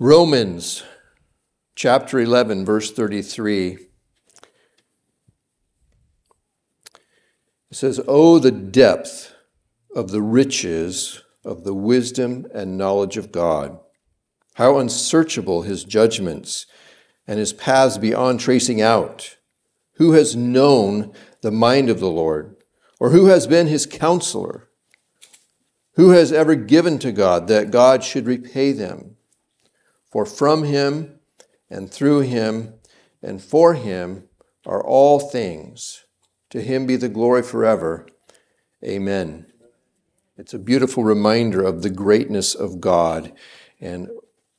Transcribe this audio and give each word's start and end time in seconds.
Romans 0.00 0.84
chapter 1.74 2.20
11, 2.20 2.64
verse 2.64 2.92
33. 2.92 3.78
It 6.92 7.72
says, 7.72 8.00
Oh, 8.06 8.38
the 8.38 8.52
depth 8.52 9.34
of 9.96 10.12
the 10.12 10.22
riches 10.22 11.24
of 11.44 11.64
the 11.64 11.74
wisdom 11.74 12.46
and 12.54 12.78
knowledge 12.78 13.16
of 13.16 13.32
God! 13.32 13.76
How 14.54 14.78
unsearchable 14.78 15.62
his 15.62 15.82
judgments 15.82 16.66
and 17.26 17.40
his 17.40 17.52
paths 17.52 17.98
beyond 17.98 18.38
tracing 18.38 18.80
out! 18.80 19.36
Who 19.94 20.12
has 20.12 20.36
known 20.36 21.12
the 21.42 21.50
mind 21.50 21.90
of 21.90 21.98
the 21.98 22.08
Lord? 22.08 22.54
Or 23.00 23.10
who 23.10 23.26
has 23.26 23.48
been 23.48 23.66
his 23.66 23.84
counselor? 23.84 24.68
Who 25.94 26.10
has 26.10 26.32
ever 26.32 26.54
given 26.54 27.00
to 27.00 27.10
God 27.10 27.48
that 27.48 27.72
God 27.72 28.04
should 28.04 28.26
repay 28.26 28.70
them? 28.70 29.16
For 30.18 30.26
from 30.26 30.64
him 30.64 31.20
and 31.70 31.88
through 31.88 32.22
him 32.22 32.74
and 33.22 33.40
for 33.40 33.74
him 33.74 34.24
are 34.66 34.82
all 34.82 35.20
things. 35.20 36.06
To 36.50 36.60
him 36.60 36.86
be 36.86 36.96
the 36.96 37.08
glory 37.08 37.44
forever. 37.44 38.04
Amen. 38.84 39.46
It's 40.36 40.52
a 40.52 40.58
beautiful 40.58 41.04
reminder 41.04 41.62
of 41.62 41.82
the 41.82 41.90
greatness 41.90 42.56
of 42.56 42.80
God, 42.80 43.32
and 43.80 44.08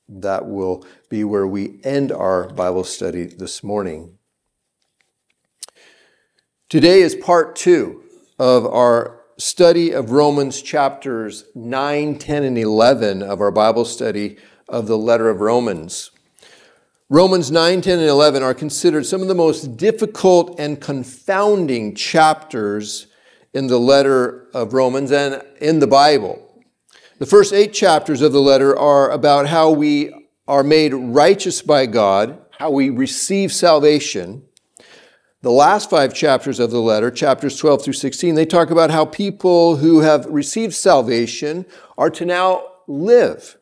that 0.08 0.48
will 0.48 0.86
be 1.10 1.26
where 1.26 1.46
we 1.46 1.82
end 1.84 2.14
our 2.14 2.48
Bible 2.48 2.86
study 2.86 3.26
this 3.26 3.62
morning. 3.62 4.18
Today 6.70 7.02
is 7.02 7.16
part 7.16 7.58
two 7.58 8.04
of 8.40 8.66
our 8.66 9.20
study 9.38 9.92
of 9.92 10.12
Romans 10.12 10.62
chapters 10.62 11.44
9, 11.54 12.18
10, 12.18 12.44
and 12.46 12.58
11 12.58 13.22
of 13.22 13.42
our 13.42 13.52
Bible 13.52 13.84
study 13.84 14.38
of 14.70 14.88
the 14.88 14.98
letter 14.98 15.30
of 15.30 15.42
Romans. 15.42 16.12
Romans 17.10 17.52
9, 17.52 17.82
10, 17.82 18.00
and 18.00 18.08
11 18.08 18.44
are 18.44 18.54
considered 18.54 19.06
some 19.06 19.22
of 19.22 19.28
the 19.28 19.36
most 19.36 19.78
difficult 19.78 20.60
and 20.60 20.80
confounding 20.80 21.96
chapters 21.96 23.08
in 23.54 23.68
the 23.68 23.80
letter 23.80 24.48
of 24.54 24.74
Romans 24.74 25.12
and 25.12 25.42
in 25.60 25.80
the 25.80 25.88
Bible. 25.88 26.46
The 27.18 27.26
first 27.26 27.52
eight 27.52 27.74
chapters 27.74 28.22
of 28.22 28.32
the 28.32 28.42
letter 28.42 28.78
are 28.78 29.10
about 29.12 29.48
how 29.48 29.72
we 29.72 30.14
are 30.48 30.64
made 30.64 30.94
righteous 30.94 31.62
by 31.62 31.86
God, 31.86 32.40
how 32.58 32.72
we 32.72 32.90
receive 32.90 33.52
salvation. 33.52 34.44
The 35.42 35.52
last 35.52 35.90
five 35.90 36.14
chapters 36.14 36.60
of 36.60 36.72
the 36.72 36.82
letter, 36.82 37.12
chapters 37.12 37.58
12 37.58 37.84
through 37.84 37.94
16, 37.94 38.36
they 38.36 38.46
talk 38.46 38.72
about 38.72 38.92
how 38.92 39.06
people 39.06 39.78
who 39.78 40.02
have 40.02 40.26
received 40.26 40.74
salvation 40.74 41.66
are 41.98 42.10
to 42.10 42.26
now 42.26 42.64
live. 42.88 43.59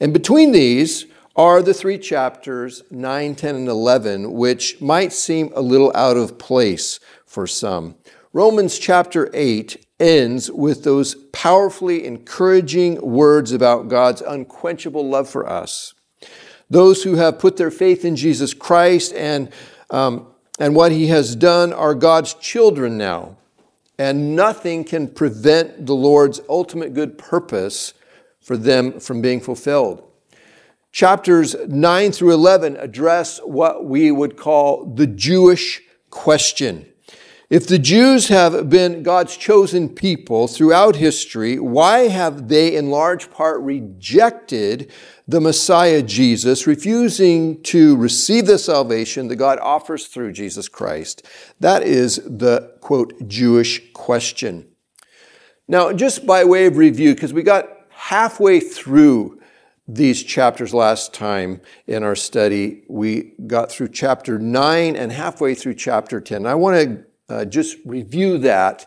And 0.00 0.12
between 0.12 0.52
these 0.52 1.06
are 1.34 1.62
the 1.62 1.74
three 1.74 1.98
chapters, 1.98 2.82
9, 2.90 3.34
10, 3.34 3.54
and 3.54 3.68
11, 3.68 4.32
which 4.32 4.80
might 4.80 5.12
seem 5.12 5.52
a 5.54 5.60
little 5.60 5.92
out 5.94 6.16
of 6.16 6.38
place 6.38 6.98
for 7.26 7.46
some. 7.46 7.94
Romans 8.32 8.78
chapter 8.78 9.30
8 9.32 9.84
ends 10.00 10.50
with 10.50 10.84
those 10.84 11.14
powerfully 11.32 12.04
encouraging 12.04 13.00
words 13.00 13.52
about 13.52 13.88
God's 13.88 14.20
unquenchable 14.20 15.08
love 15.08 15.28
for 15.28 15.48
us. 15.48 15.94
Those 16.70 17.02
who 17.02 17.16
have 17.16 17.38
put 17.38 17.56
their 17.56 17.70
faith 17.70 18.04
in 18.04 18.14
Jesus 18.14 18.52
Christ 18.54 19.12
and, 19.14 19.50
um, 19.90 20.26
and 20.58 20.74
what 20.74 20.92
he 20.92 21.06
has 21.06 21.34
done 21.34 21.72
are 21.72 21.94
God's 21.94 22.34
children 22.34 22.98
now. 22.98 23.36
And 23.98 24.36
nothing 24.36 24.84
can 24.84 25.08
prevent 25.08 25.86
the 25.86 25.94
Lord's 25.94 26.40
ultimate 26.48 26.94
good 26.94 27.18
purpose 27.18 27.94
for 28.48 28.56
them 28.56 28.98
from 28.98 29.20
being 29.20 29.40
fulfilled. 29.40 30.02
Chapters 30.90 31.54
9 31.68 32.12
through 32.12 32.32
11 32.32 32.78
address 32.78 33.40
what 33.44 33.84
we 33.84 34.10
would 34.10 34.38
call 34.38 34.86
the 34.86 35.06
Jewish 35.06 35.82
question. 36.08 36.86
If 37.50 37.66
the 37.66 37.78
Jews 37.78 38.28
have 38.28 38.70
been 38.70 39.02
God's 39.02 39.36
chosen 39.36 39.90
people 39.90 40.48
throughout 40.48 40.96
history, 40.96 41.58
why 41.58 42.08
have 42.08 42.48
they 42.48 42.74
in 42.74 42.90
large 42.90 43.30
part 43.30 43.60
rejected 43.60 44.90
the 45.26 45.40
Messiah 45.42 46.00
Jesus, 46.00 46.66
refusing 46.66 47.62
to 47.64 47.96
receive 47.96 48.46
the 48.46 48.58
salvation 48.58 49.28
that 49.28 49.36
God 49.36 49.58
offers 49.58 50.06
through 50.06 50.32
Jesus 50.32 50.68
Christ? 50.68 51.26
That 51.60 51.82
is 51.82 52.16
the 52.16 52.74
quote, 52.80 53.28
Jewish 53.28 53.92
question. 53.92 54.68
Now, 55.68 55.92
just 55.92 56.26
by 56.26 56.44
way 56.44 56.64
of 56.64 56.78
review, 56.78 57.14
because 57.14 57.34
we 57.34 57.42
got 57.42 57.77
halfway 58.08 58.58
through 58.58 59.38
these 59.86 60.22
chapters 60.22 60.72
last 60.72 61.12
time 61.12 61.60
in 61.86 62.02
our 62.02 62.16
study, 62.16 62.82
we 62.88 63.34
got 63.46 63.70
through 63.70 63.88
chapter 63.88 64.38
9 64.38 64.96
and 64.96 65.12
halfway 65.12 65.54
through 65.54 65.74
chapter 65.74 66.18
10. 66.18 66.46
I 66.46 66.54
want 66.54 66.76
to 67.28 67.34
uh, 67.34 67.44
just 67.44 67.76
review 67.84 68.38
that 68.38 68.86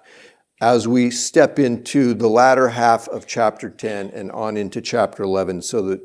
as 0.60 0.88
we 0.88 1.12
step 1.12 1.60
into 1.60 2.16
the 2.16 2.28
latter 2.28 2.70
half 2.70 3.08
of 3.10 3.28
chapter 3.28 3.70
10 3.70 4.10
and 4.10 4.32
on 4.32 4.58
into 4.58 4.82
chapter 4.82 5.22
11 5.22 5.62
so 5.62 5.84
that 5.84 6.02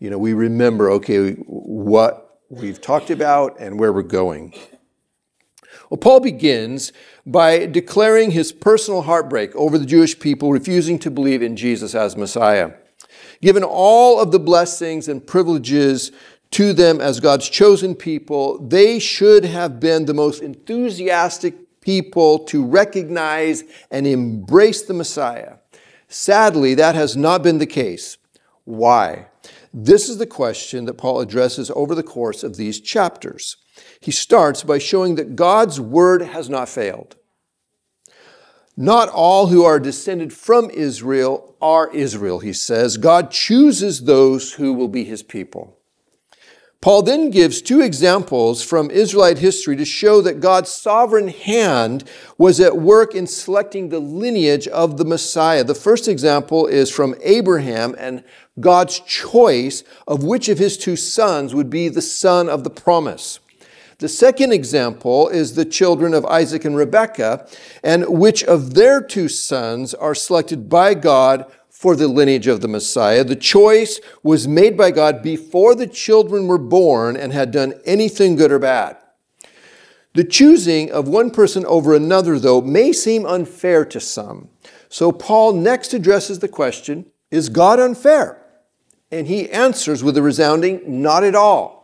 you 0.00 0.10
know 0.10 0.18
we 0.18 0.32
remember 0.32 0.90
okay 0.90 1.34
what 1.34 2.40
we've 2.48 2.80
talked 2.80 3.10
about 3.10 3.56
and 3.60 3.78
where 3.78 3.92
we're 3.92 4.02
going 4.02 4.52
well 5.88 5.98
paul 5.98 6.20
begins 6.20 6.92
by 7.26 7.66
declaring 7.66 8.30
his 8.30 8.52
personal 8.52 9.02
heartbreak 9.02 9.54
over 9.56 9.76
the 9.76 9.86
jewish 9.86 10.18
people 10.18 10.52
refusing 10.52 10.98
to 10.98 11.10
believe 11.10 11.42
in 11.42 11.56
jesus 11.56 11.94
as 11.94 12.16
messiah 12.16 12.72
given 13.42 13.62
all 13.62 14.20
of 14.20 14.32
the 14.32 14.38
blessings 14.38 15.08
and 15.08 15.26
privileges 15.26 16.12
to 16.50 16.72
them 16.72 17.00
as 17.00 17.20
god's 17.20 17.48
chosen 17.48 17.94
people 17.94 18.58
they 18.58 18.98
should 18.98 19.44
have 19.44 19.80
been 19.80 20.04
the 20.04 20.14
most 20.14 20.42
enthusiastic 20.42 21.54
people 21.86 22.40
to 22.40 22.66
recognize 22.66 23.62
and 23.92 24.08
embrace 24.08 24.82
the 24.82 24.92
Messiah. 24.92 25.58
Sadly, 26.08 26.74
that 26.74 26.96
has 26.96 27.16
not 27.16 27.44
been 27.44 27.58
the 27.58 27.66
case. 27.66 28.18
Why? 28.64 29.28
This 29.72 30.08
is 30.08 30.18
the 30.18 30.26
question 30.26 30.86
that 30.86 30.94
Paul 30.94 31.20
addresses 31.20 31.70
over 31.76 31.94
the 31.94 32.02
course 32.02 32.42
of 32.42 32.56
these 32.56 32.80
chapters. 32.80 33.56
He 34.00 34.10
starts 34.10 34.62
by 34.62 34.78
showing 34.78 35.14
that 35.16 35.36
God's 35.36 35.80
word 35.80 36.22
has 36.22 36.48
not 36.48 36.68
failed. 36.68 37.16
Not 38.76 39.08
all 39.08 39.46
who 39.46 39.64
are 39.64 39.80
descended 39.80 40.32
from 40.32 40.68
Israel 40.70 41.56
are 41.62 41.90
Israel, 41.94 42.40
he 42.40 42.52
says. 42.52 42.98
God 42.98 43.30
chooses 43.30 44.04
those 44.04 44.54
who 44.54 44.74
will 44.74 44.88
be 44.88 45.04
his 45.04 45.22
people. 45.22 45.76
Paul 46.82 47.02
then 47.02 47.30
gives 47.30 47.62
two 47.62 47.80
examples 47.80 48.62
from 48.62 48.90
Israelite 48.90 49.38
history 49.38 49.76
to 49.76 49.84
show 49.84 50.20
that 50.20 50.40
God's 50.40 50.70
sovereign 50.70 51.28
hand 51.28 52.04
was 52.36 52.60
at 52.60 52.76
work 52.76 53.14
in 53.14 53.26
selecting 53.26 53.88
the 53.88 53.98
lineage 53.98 54.68
of 54.68 54.98
the 54.98 55.04
Messiah. 55.04 55.64
The 55.64 55.74
first 55.74 56.06
example 56.06 56.66
is 56.66 56.90
from 56.90 57.16
Abraham 57.22 57.96
and 57.98 58.22
God's 58.60 59.00
choice 59.00 59.84
of 60.06 60.22
which 60.22 60.48
of 60.48 60.58
his 60.58 60.76
two 60.76 60.96
sons 60.96 61.54
would 61.54 61.70
be 61.70 61.88
the 61.88 62.02
son 62.02 62.48
of 62.48 62.62
the 62.62 62.70
promise. 62.70 63.40
The 63.98 64.08
second 64.08 64.52
example 64.52 65.28
is 65.28 65.54
the 65.54 65.64
children 65.64 66.12
of 66.12 66.26
Isaac 66.26 66.66
and 66.66 66.76
Rebekah, 66.76 67.48
and 67.82 68.06
which 68.08 68.44
of 68.44 68.74
their 68.74 69.00
two 69.00 69.28
sons 69.28 69.94
are 69.94 70.14
selected 70.14 70.68
by 70.68 70.92
God 70.92 71.50
for 71.70 71.96
the 71.96 72.08
lineage 72.08 72.46
of 72.46 72.60
the 72.60 72.68
Messiah. 72.68 73.24
The 73.24 73.36
choice 73.36 74.00
was 74.22 74.46
made 74.46 74.76
by 74.76 74.90
God 74.90 75.22
before 75.22 75.74
the 75.74 75.86
children 75.86 76.46
were 76.46 76.58
born 76.58 77.16
and 77.16 77.32
had 77.32 77.50
done 77.50 77.74
anything 77.86 78.36
good 78.36 78.52
or 78.52 78.58
bad. 78.58 78.98
The 80.12 80.24
choosing 80.24 80.90
of 80.90 81.08
one 81.08 81.30
person 81.30 81.64
over 81.66 81.94
another, 81.94 82.38
though, 82.38 82.62
may 82.62 82.92
seem 82.92 83.24
unfair 83.26 83.84
to 83.86 84.00
some. 84.00 84.48
So 84.88 85.12
Paul 85.12 85.52
next 85.52 85.92
addresses 85.92 86.38
the 86.38 86.48
question 86.48 87.06
Is 87.30 87.48
God 87.48 87.78
unfair? 87.78 88.42
And 89.10 89.26
he 89.26 89.50
answers 89.50 90.02
with 90.02 90.16
a 90.16 90.22
resounding 90.22 90.82
not 91.02 91.24
at 91.24 91.34
all. 91.34 91.75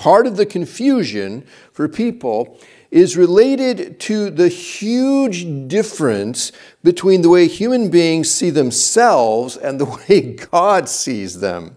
Part 0.00 0.26
of 0.26 0.38
the 0.38 0.46
confusion 0.46 1.44
for 1.74 1.86
people 1.86 2.58
is 2.90 3.18
related 3.18 4.00
to 4.00 4.30
the 4.30 4.48
huge 4.48 5.68
difference 5.68 6.52
between 6.82 7.20
the 7.20 7.28
way 7.28 7.46
human 7.46 7.90
beings 7.90 8.30
see 8.30 8.48
themselves 8.48 9.58
and 9.58 9.78
the 9.78 9.84
way 10.08 10.38
God 10.50 10.88
sees 10.88 11.40
them. 11.40 11.76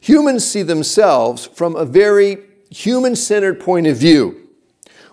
Humans 0.00 0.42
see 0.42 0.62
themselves 0.62 1.44
from 1.44 1.76
a 1.76 1.84
very 1.84 2.38
human 2.70 3.14
centered 3.14 3.60
point 3.60 3.88
of 3.88 3.98
view. 3.98 4.48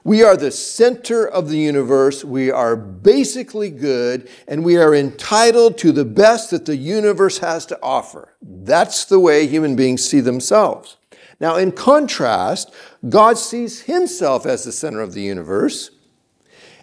We 0.05 0.23
are 0.23 0.37
the 0.37 0.51
center 0.51 1.27
of 1.27 1.49
the 1.49 1.57
universe. 1.57 2.23
We 2.23 2.49
are 2.49 2.77
basically 2.77 3.69
good, 3.69 4.29
and 4.47 4.63
we 4.63 4.77
are 4.77 4.95
entitled 4.95 5.77
to 5.79 5.91
the 5.91 6.05
best 6.05 6.51
that 6.51 6.65
the 6.65 6.77
universe 6.77 7.39
has 7.39 7.65
to 7.65 7.79
offer. 7.83 8.37
That's 8.41 9.03
the 9.03 9.19
way 9.19 9.47
human 9.47 9.75
beings 9.75 10.05
see 10.05 10.21
themselves. 10.21 10.95
Now, 11.41 11.55
in 11.55 11.71
contrast, 11.71 12.71
God 13.09 13.35
sees 13.35 13.81
himself 13.81 14.45
as 14.45 14.63
the 14.63 14.71
center 14.71 15.01
of 15.01 15.13
the 15.13 15.23
universe, 15.23 15.89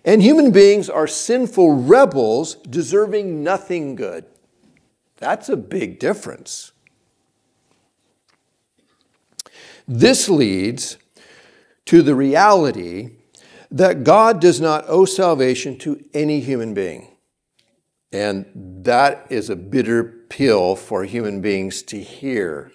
and 0.04 0.20
human 0.20 0.50
beings 0.50 0.90
are 0.90 1.06
sinful 1.06 1.76
rebels 1.76 2.56
deserving 2.56 3.44
nothing 3.44 3.94
good. 3.94 4.24
That's 5.18 5.48
a 5.48 5.56
big 5.56 6.00
difference. 6.00 6.72
This 9.86 10.28
leads 10.28 10.96
to 11.86 12.02
the 12.02 12.16
reality 12.16 13.10
that 13.70 14.02
God 14.02 14.40
does 14.40 14.60
not 14.60 14.84
owe 14.88 15.04
salvation 15.04 15.78
to 15.78 16.04
any 16.12 16.40
human 16.40 16.74
being. 16.74 17.16
And 18.10 18.46
that 18.82 19.26
is 19.30 19.50
a 19.50 19.56
bitter 19.56 20.02
pill 20.28 20.74
for 20.74 21.04
human 21.04 21.40
beings 21.40 21.82
to 21.82 22.00
hear 22.02 22.72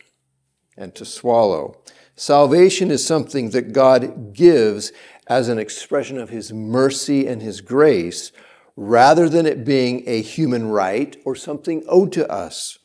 and 0.78 0.94
to 0.96 1.06
swallow. 1.06 1.78
Salvation 2.16 2.92
is 2.92 3.06
something 3.06 3.50
that 3.52 3.74
God 3.74 4.34
gives 4.34 4.92
as 5.28 5.50
an 5.50 5.58
expression 5.58 6.18
of 6.18 6.30
His 6.30 6.54
mercy 6.54 7.28
and 7.28 7.42
His 7.42 7.62
grace, 7.62 8.32
rather 8.76 9.30
than 9.30 9.46
it 9.46 9.66
being 9.66 10.04
a 10.08 10.22
human 10.22 10.68
right 10.68 11.16
or 11.26 11.36
something 11.36 11.84
owed 11.88 12.12
to 12.14 12.30
us. 12.32 12.80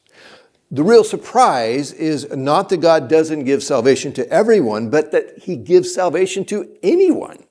The 0.70 0.82
real 0.82 1.04
surprise 1.04 1.92
is 1.92 2.28
not 2.30 2.68
that 2.68 2.78
God 2.78 3.08
doesn't 3.08 3.44
give 3.44 3.62
salvation 3.62 4.12
to 4.14 4.28
everyone, 4.30 4.90
but 4.90 5.12
that 5.12 5.38
He 5.38 5.56
gives 5.56 5.94
salvation 5.94 6.44
to 6.46 6.76
anyone. 6.82 7.44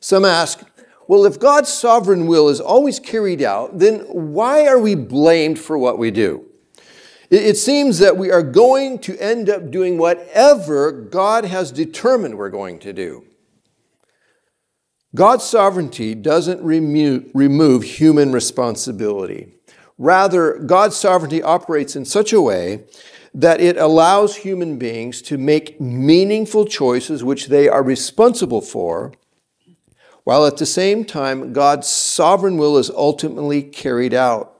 Some 0.00 0.24
ask, 0.24 0.60
well, 1.06 1.24
if 1.24 1.38
God's 1.38 1.72
sovereign 1.72 2.26
will 2.26 2.48
is 2.48 2.60
always 2.60 2.98
carried 2.98 3.42
out, 3.42 3.78
then 3.78 4.00
why 4.00 4.66
are 4.66 4.78
we 4.78 4.94
blamed 4.94 5.58
for 5.58 5.78
what 5.78 5.98
we 5.98 6.10
do? 6.10 6.46
It 7.34 7.56
seems 7.56 7.98
that 7.98 8.16
we 8.16 8.30
are 8.30 8.44
going 8.44 9.00
to 9.00 9.18
end 9.18 9.50
up 9.50 9.72
doing 9.72 9.98
whatever 9.98 10.92
God 10.92 11.44
has 11.44 11.72
determined 11.72 12.38
we're 12.38 12.48
going 12.48 12.78
to 12.78 12.92
do. 12.92 13.24
God's 15.16 15.42
sovereignty 15.42 16.14
doesn't 16.14 16.62
remove 16.62 17.82
human 17.82 18.30
responsibility. 18.30 19.52
Rather, 19.98 20.58
God's 20.58 20.96
sovereignty 20.96 21.42
operates 21.42 21.96
in 21.96 22.04
such 22.04 22.32
a 22.32 22.40
way 22.40 22.84
that 23.34 23.60
it 23.60 23.76
allows 23.78 24.36
human 24.36 24.78
beings 24.78 25.20
to 25.22 25.36
make 25.36 25.80
meaningful 25.80 26.64
choices 26.64 27.24
which 27.24 27.48
they 27.48 27.68
are 27.68 27.82
responsible 27.82 28.60
for, 28.60 29.12
while 30.22 30.46
at 30.46 30.58
the 30.58 30.66
same 30.66 31.04
time, 31.04 31.52
God's 31.52 31.88
sovereign 31.88 32.58
will 32.58 32.78
is 32.78 32.90
ultimately 32.90 33.60
carried 33.64 34.14
out. 34.14 34.53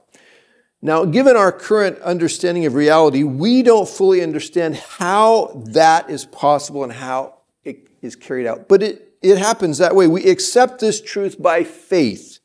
Now, 0.85 1.03
given 1.03 1.35
our 1.35 1.51
current 1.51 1.97
understanding 2.01 2.67
of 2.67 2.75
reality, 2.75 3.23
we 3.23 3.63
don't 3.63 3.89
fully 3.89 4.21
understand 4.21 4.75
how 4.75 5.63
that 5.71 6.11
is 6.11 6.25
possible 6.25 6.83
and 6.83 6.93
how 6.93 7.39
it 7.63 7.87
is 8.03 8.15
carried 8.15 8.45
out. 8.45 8.67
But 8.67 8.83
it, 8.83 9.17
it 9.23 9.39
happens 9.39 9.79
that 9.79 9.95
way. 9.95 10.05
We 10.05 10.29
accept 10.29 10.77
this 10.77 11.01
truth 11.01 11.41
by 11.41 11.63
faith, 11.63 12.37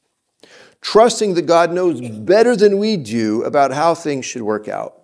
trusting 0.80 1.34
that 1.34 1.42
God 1.42 1.74
knows 1.74 2.00
better 2.00 2.56
than 2.56 2.78
we 2.78 2.96
do 2.96 3.42
about 3.42 3.72
how 3.72 3.94
things 3.94 4.24
should 4.24 4.40
work 4.40 4.68
out. 4.68 5.02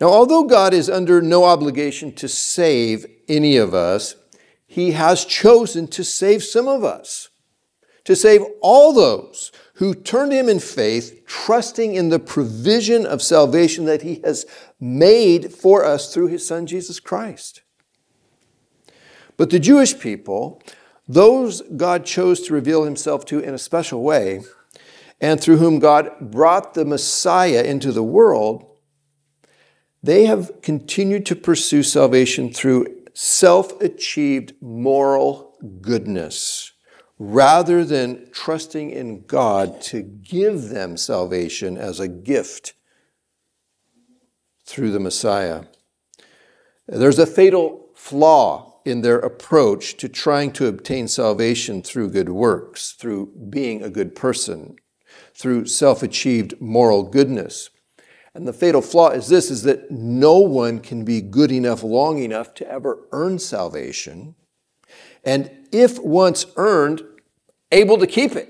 Now, 0.00 0.06
although 0.06 0.44
God 0.44 0.72
is 0.72 0.88
under 0.88 1.20
no 1.20 1.42
obligation 1.42 2.12
to 2.12 2.28
save 2.28 3.04
any 3.26 3.56
of 3.56 3.74
us, 3.74 4.14
He 4.68 4.92
has 4.92 5.24
chosen 5.24 5.88
to 5.88 6.04
save 6.04 6.44
some 6.44 6.68
of 6.68 6.84
us, 6.84 7.30
to 8.04 8.14
save 8.14 8.42
all 8.60 8.92
those 8.92 9.50
who 9.76 9.94
turned 9.94 10.32
him 10.32 10.48
in 10.48 10.58
faith, 10.58 11.22
trusting 11.26 11.94
in 11.94 12.08
the 12.08 12.18
provision 12.18 13.04
of 13.04 13.20
salvation 13.20 13.84
that 13.84 14.02
he 14.02 14.20
has 14.24 14.46
made 14.80 15.52
for 15.52 15.84
us 15.84 16.12
through 16.12 16.28
his 16.28 16.46
son 16.46 16.66
Jesus 16.66 16.98
Christ. 16.98 17.60
But 19.36 19.50
the 19.50 19.58
Jewish 19.58 19.98
people, 19.98 20.62
those 21.06 21.60
God 21.76 22.06
chose 22.06 22.40
to 22.42 22.54
reveal 22.54 22.84
himself 22.84 23.26
to 23.26 23.38
in 23.38 23.52
a 23.52 23.58
special 23.58 24.02
way, 24.02 24.40
and 25.20 25.40
through 25.40 25.58
whom 25.58 25.78
God 25.78 26.10
brought 26.20 26.72
the 26.72 26.86
Messiah 26.86 27.62
into 27.62 27.92
the 27.92 28.02
world, 28.02 28.64
they 30.02 30.24
have 30.24 30.62
continued 30.62 31.26
to 31.26 31.36
pursue 31.36 31.82
salvation 31.82 32.50
through 32.50 32.86
self 33.12 33.78
achieved 33.82 34.54
moral 34.62 35.54
goodness 35.82 36.55
rather 37.18 37.84
than 37.84 38.30
trusting 38.32 38.90
in 38.90 39.24
God 39.26 39.80
to 39.80 40.02
give 40.02 40.68
them 40.68 40.96
salvation 40.96 41.76
as 41.76 41.98
a 41.98 42.08
gift 42.08 42.74
through 44.64 44.90
the 44.90 45.00
Messiah. 45.00 45.64
There's 46.86 47.18
a 47.18 47.26
fatal 47.26 47.90
flaw 47.94 48.80
in 48.84 49.00
their 49.00 49.18
approach 49.18 49.96
to 49.96 50.08
trying 50.08 50.52
to 50.52 50.68
obtain 50.68 51.08
salvation 51.08 51.82
through 51.82 52.10
good 52.10 52.28
works, 52.28 52.92
through 52.92 53.32
being 53.50 53.82
a 53.82 53.90
good 53.90 54.14
person, 54.14 54.76
through 55.34 55.66
self-achieved 55.66 56.60
moral 56.60 57.02
goodness. 57.02 57.70
And 58.34 58.46
the 58.46 58.52
fatal 58.52 58.82
flaw 58.82 59.10
is 59.10 59.28
this 59.28 59.50
is 59.50 59.62
that 59.62 59.90
no 59.90 60.38
one 60.38 60.80
can 60.80 61.04
be 61.04 61.22
good 61.22 61.50
enough 61.50 61.82
long 61.82 62.18
enough 62.18 62.54
to 62.54 62.70
ever 62.70 63.08
earn 63.10 63.38
salvation. 63.38 64.34
And 65.26 65.50
if 65.72 65.98
once 65.98 66.46
earned, 66.56 67.02
able 67.72 67.98
to 67.98 68.06
keep 68.06 68.36
it. 68.36 68.48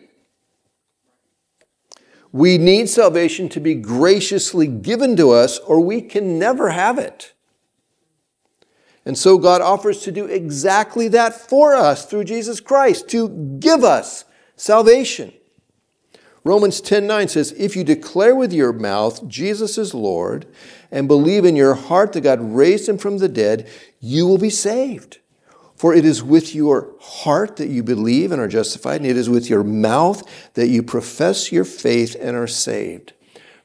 We 2.30 2.58
need 2.58 2.90
salvation 2.90 3.48
to 3.48 3.60
be 3.60 3.74
graciously 3.74 4.66
given 4.66 5.16
to 5.16 5.30
us, 5.30 5.58
or 5.58 5.80
we 5.80 6.02
can 6.02 6.38
never 6.38 6.68
have 6.68 6.98
it. 6.98 7.32
And 9.06 9.16
so 9.16 9.38
God 9.38 9.62
offers 9.62 10.02
to 10.02 10.12
do 10.12 10.26
exactly 10.26 11.08
that 11.08 11.48
for 11.48 11.74
us 11.74 12.04
through 12.04 12.24
Jesus 12.24 12.60
Christ, 12.60 13.08
to 13.08 13.28
give 13.58 13.82
us 13.82 14.24
salvation. 14.56 15.32
Romans 16.44 16.80
10:9 16.80 17.28
says, 17.28 17.54
"If 17.56 17.74
you 17.74 17.84
declare 17.84 18.34
with 18.34 18.52
your 18.52 18.72
mouth 18.72 19.26
Jesus 19.28 19.78
is 19.78 19.94
Lord 19.94 20.46
and 20.92 21.08
believe 21.08 21.44
in 21.44 21.56
your 21.56 21.74
heart 21.74 22.12
that 22.12 22.20
God 22.20 22.54
raised 22.54 22.88
him 22.88 22.98
from 22.98 23.18
the 23.18 23.28
dead, 23.28 23.66
you 23.98 24.26
will 24.26 24.38
be 24.38 24.50
saved." 24.50 25.18
For 25.76 25.94
it 25.94 26.06
is 26.06 26.22
with 26.22 26.54
your 26.54 26.94
heart 27.00 27.56
that 27.56 27.68
you 27.68 27.82
believe 27.82 28.32
and 28.32 28.40
are 28.40 28.48
justified, 28.48 29.02
and 29.02 29.10
it 29.10 29.16
is 29.16 29.28
with 29.28 29.50
your 29.50 29.62
mouth 29.62 30.22
that 30.54 30.68
you 30.68 30.82
profess 30.82 31.52
your 31.52 31.64
faith 31.64 32.16
and 32.18 32.34
are 32.34 32.46
saved. 32.46 33.12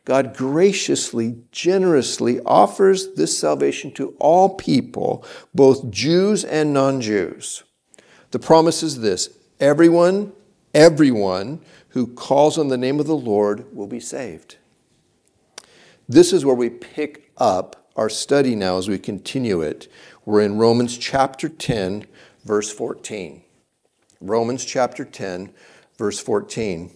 God 0.04 0.36
graciously, 0.36 1.38
generously 1.52 2.42
offers 2.42 3.14
this 3.14 3.38
salvation 3.38 3.92
to 3.94 4.16
all 4.20 4.56
people, 4.56 5.26
both 5.56 5.90
Jews 5.90 6.44
and 6.44 6.74
non 6.74 7.00
Jews. 7.00 7.64
The 8.32 8.40
promise 8.40 8.84
is 8.84 9.00
this 9.00 9.30
everyone, 9.62 10.34
everyone 10.74 11.62
who 11.90 12.08
calls 12.08 12.58
on 12.58 12.68
the 12.68 12.78
name 12.78 13.00
of 13.00 13.08
the 13.08 13.16
Lord 13.16 13.74
will 13.74 13.88
be 13.88 14.00
saved. 14.00 14.58
This 16.10 16.34
is 16.34 16.44
where 16.44 16.56
we 16.56 16.70
pick 16.70 17.32
up 17.38 17.88
our 17.96 18.10
study 18.10 18.56
now 18.56 18.78
as 18.78 18.90
we 18.90 18.98
continue 18.98 19.62
it 19.62 19.88
we're 20.24 20.42
in 20.42 20.60
Romans 20.60 21.00
chapter 21.00 21.50
10, 21.50 22.06
verse 22.44 22.72
14. 22.72 23.44
Romans 24.20 24.64
chapter 24.66 25.04
10, 25.04 25.54
verse 25.98 26.20
14. 26.20 26.92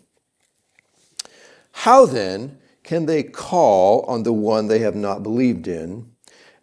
How 1.71 2.05
then 2.05 2.59
can 2.83 3.05
they 3.05 3.23
call 3.23 4.01
on 4.01 4.23
the 4.23 4.33
one 4.33 4.67
they 4.67 4.79
have 4.79 4.95
not 4.95 5.23
believed 5.23 5.67
in? 5.67 6.11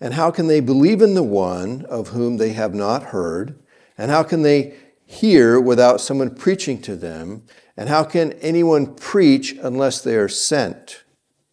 And 0.01 0.15
how 0.15 0.31
can 0.31 0.47
they 0.47 0.61
believe 0.61 1.03
in 1.03 1.15
the 1.15 1.23
one 1.23 1.85
of 1.87 2.09
whom 2.09 2.37
they 2.37 2.53
have 2.53 2.75
not 2.75 3.05
heard? 3.05 3.59
And 3.99 4.11
how 4.11 4.23
can 4.23 4.43
they 4.43 4.75
hear 5.05 5.61
without 5.61 6.01
someone 6.01 6.35
preaching 6.35 6.81
to 6.83 6.97
them? 6.97 7.43
And 7.77 7.89
how 7.89 8.05
can 8.05 8.33
anyone 8.35 8.95
preach 8.95 9.57
unless 9.63 10.01
they 10.01 10.17
are 10.17 10.29
sent? 10.29 11.05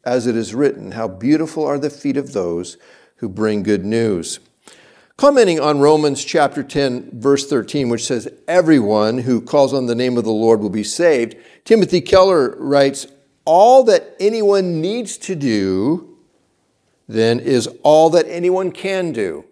As 0.04 0.26
it 0.26 0.36
is 0.36 0.56
written, 0.56 0.92
How 0.92 1.08
beautiful 1.08 1.66
are 1.66 1.78
the 1.78 1.90
feet 1.90 2.18
of 2.18 2.34
those 2.34 2.78
who 3.18 3.30
bring 3.30 3.64
good 3.64 3.86
news. 3.86 4.40
Commenting 5.20 5.60
on 5.60 5.82
Romans 5.82 6.24
chapter 6.24 6.64
10, 6.64 7.20
verse 7.20 7.46
13, 7.46 7.90
which 7.90 8.06
says, 8.06 8.32
Everyone 8.48 9.18
who 9.18 9.42
calls 9.42 9.74
on 9.74 9.86
the 9.86 9.94
name 9.94 10.18
of 10.18 10.24
the 10.24 10.32
Lord 10.32 10.62
will 10.62 10.70
be 10.70 10.82
saved, 10.82 11.36
Timothy 11.66 12.00
Keller 12.00 12.56
writes, 12.58 13.06
All 13.44 13.84
that 13.84 14.16
anyone 14.22 14.80
needs 14.80 15.18
to 15.18 15.36
do 15.36 16.18
then 17.10 17.42
is 17.42 17.68
all 17.84 18.10
that 18.12 18.28
anyone 18.30 18.72
can 18.72 19.12
do. 19.12 19.44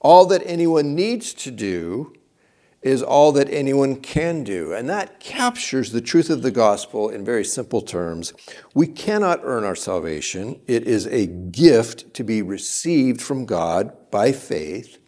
All 0.00 0.26
that 0.26 0.42
anyone 0.44 0.96
needs 0.96 1.32
to 1.34 1.52
do 1.52 2.12
is 2.84 3.02
all 3.02 3.32
that 3.32 3.50
anyone 3.50 3.96
can 3.96 4.44
do. 4.44 4.74
And 4.74 4.88
that 4.90 5.18
captures 5.18 5.90
the 5.90 6.02
truth 6.02 6.28
of 6.28 6.42
the 6.42 6.50
gospel 6.50 7.08
in 7.08 7.24
very 7.24 7.44
simple 7.44 7.80
terms. 7.80 8.34
We 8.74 8.86
cannot 8.86 9.40
earn 9.42 9.64
our 9.64 9.74
salvation, 9.74 10.60
it 10.66 10.86
is 10.86 11.06
a 11.06 11.26
gift 11.26 12.12
to 12.14 12.22
be 12.22 12.42
received 12.42 13.22
from 13.22 13.46
God 13.46 14.10
by 14.10 14.32
faith. 14.32 14.98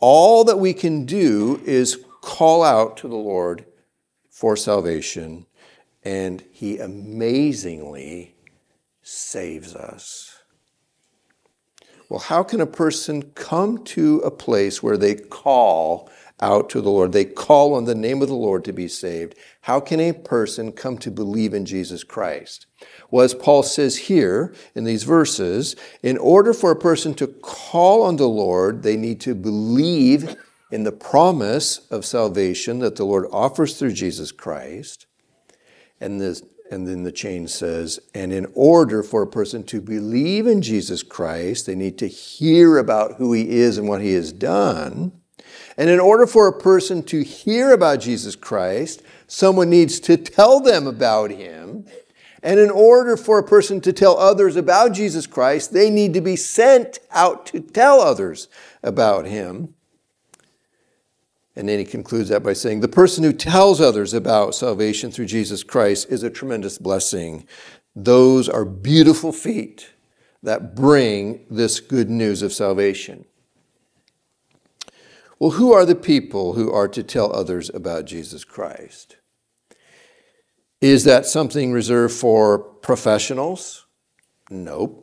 All 0.00 0.42
that 0.44 0.58
we 0.58 0.74
can 0.74 1.06
do 1.06 1.62
is 1.64 2.04
call 2.20 2.64
out 2.64 2.96
to 2.98 3.08
the 3.08 3.14
Lord 3.14 3.64
for 4.28 4.56
salvation, 4.56 5.46
and 6.02 6.42
He 6.50 6.78
amazingly 6.78 8.34
saves 9.02 9.76
us. 9.76 10.42
Well, 12.08 12.18
how 12.20 12.42
can 12.42 12.60
a 12.60 12.66
person 12.66 13.30
come 13.34 13.84
to 13.84 14.18
a 14.18 14.30
place 14.32 14.82
where 14.82 14.96
they 14.96 15.14
call 15.14 16.10
out 16.40 16.68
to 16.70 16.80
the 16.80 16.90
Lord. 16.90 17.12
They 17.12 17.24
call 17.24 17.74
on 17.74 17.84
the 17.84 17.94
name 17.94 18.20
of 18.20 18.28
the 18.28 18.34
Lord 18.34 18.64
to 18.64 18.72
be 18.72 18.88
saved. 18.88 19.34
How 19.62 19.80
can 19.80 20.00
a 20.00 20.12
person 20.12 20.72
come 20.72 20.98
to 20.98 21.10
believe 21.10 21.54
in 21.54 21.64
Jesus 21.64 22.04
Christ? 22.04 22.66
Well, 23.10 23.24
as 23.24 23.34
Paul 23.34 23.62
says 23.62 23.96
here 23.96 24.54
in 24.74 24.84
these 24.84 25.04
verses, 25.04 25.76
in 26.02 26.18
order 26.18 26.52
for 26.52 26.70
a 26.70 26.76
person 26.76 27.14
to 27.14 27.26
call 27.26 28.02
on 28.02 28.16
the 28.16 28.28
Lord, 28.28 28.82
they 28.82 28.96
need 28.96 29.20
to 29.20 29.34
believe 29.34 30.36
in 30.70 30.82
the 30.82 30.92
promise 30.92 31.86
of 31.90 32.04
salvation 32.04 32.80
that 32.80 32.96
the 32.96 33.04
Lord 33.04 33.26
offers 33.30 33.78
through 33.78 33.92
Jesus 33.92 34.32
Christ. 34.32 35.06
And, 36.00 36.20
this, 36.20 36.42
and 36.70 36.86
then 36.86 37.04
the 37.04 37.12
chain 37.12 37.46
says, 37.46 38.00
and 38.12 38.32
in 38.32 38.50
order 38.54 39.04
for 39.04 39.22
a 39.22 39.26
person 39.26 39.62
to 39.64 39.80
believe 39.80 40.48
in 40.48 40.60
Jesus 40.60 41.04
Christ, 41.04 41.66
they 41.66 41.76
need 41.76 41.96
to 41.98 42.08
hear 42.08 42.78
about 42.78 43.14
who 43.14 43.32
he 43.32 43.50
is 43.50 43.78
and 43.78 43.88
what 43.88 44.00
he 44.00 44.14
has 44.14 44.32
done. 44.32 45.12
And 45.76 45.90
in 45.90 46.00
order 46.00 46.26
for 46.26 46.46
a 46.46 46.58
person 46.58 47.02
to 47.04 47.22
hear 47.22 47.72
about 47.72 48.00
Jesus 48.00 48.36
Christ, 48.36 49.02
someone 49.26 49.70
needs 49.70 49.98
to 50.00 50.16
tell 50.16 50.60
them 50.60 50.86
about 50.86 51.30
him. 51.30 51.86
And 52.42 52.60
in 52.60 52.70
order 52.70 53.16
for 53.16 53.38
a 53.38 53.42
person 53.42 53.80
to 53.80 53.92
tell 53.92 54.18
others 54.18 54.54
about 54.54 54.92
Jesus 54.92 55.26
Christ, 55.26 55.72
they 55.72 55.90
need 55.90 56.14
to 56.14 56.20
be 56.20 56.36
sent 56.36 56.98
out 57.10 57.46
to 57.46 57.60
tell 57.60 58.00
others 58.00 58.48
about 58.82 59.26
him. 59.26 59.74
And 61.56 61.68
then 61.68 61.78
he 61.78 61.84
concludes 61.84 62.28
that 62.28 62.42
by 62.42 62.52
saying, 62.52 62.80
The 62.80 62.88
person 62.88 63.24
who 63.24 63.32
tells 63.32 63.80
others 63.80 64.12
about 64.12 64.54
salvation 64.54 65.10
through 65.10 65.26
Jesus 65.26 65.62
Christ 65.62 66.08
is 66.10 66.22
a 66.22 66.30
tremendous 66.30 66.78
blessing. 66.78 67.46
Those 67.96 68.48
are 68.48 68.64
beautiful 68.64 69.32
feet 69.32 69.90
that 70.42 70.74
bring 70.74 71.46
this 71.48 71.80
good 71.80 72.10
news 72.10 72.42
of 72.42 72.52
salvation. 72.52 73.24
Well, 75.38 75.52
who 75.52 75.72
are 75.72 75.84
the 75.84 75.94
people 75.94 76.54
who 76.54 76.70
are 76.70 76.88
to 76.88 77.02
tell 77.02 77.34
others 77.34 77.70
about 77.70 78.04
Jesus 78.04 78.44
Christ? 78.44 79.16
Is 80.80 81.04
that 81.04 81.26
something 81.26 81.72
reserved 81.72 82.14
for 82.14 82.58
professionals? 82.58 83.86
Nope. 84.50 85.00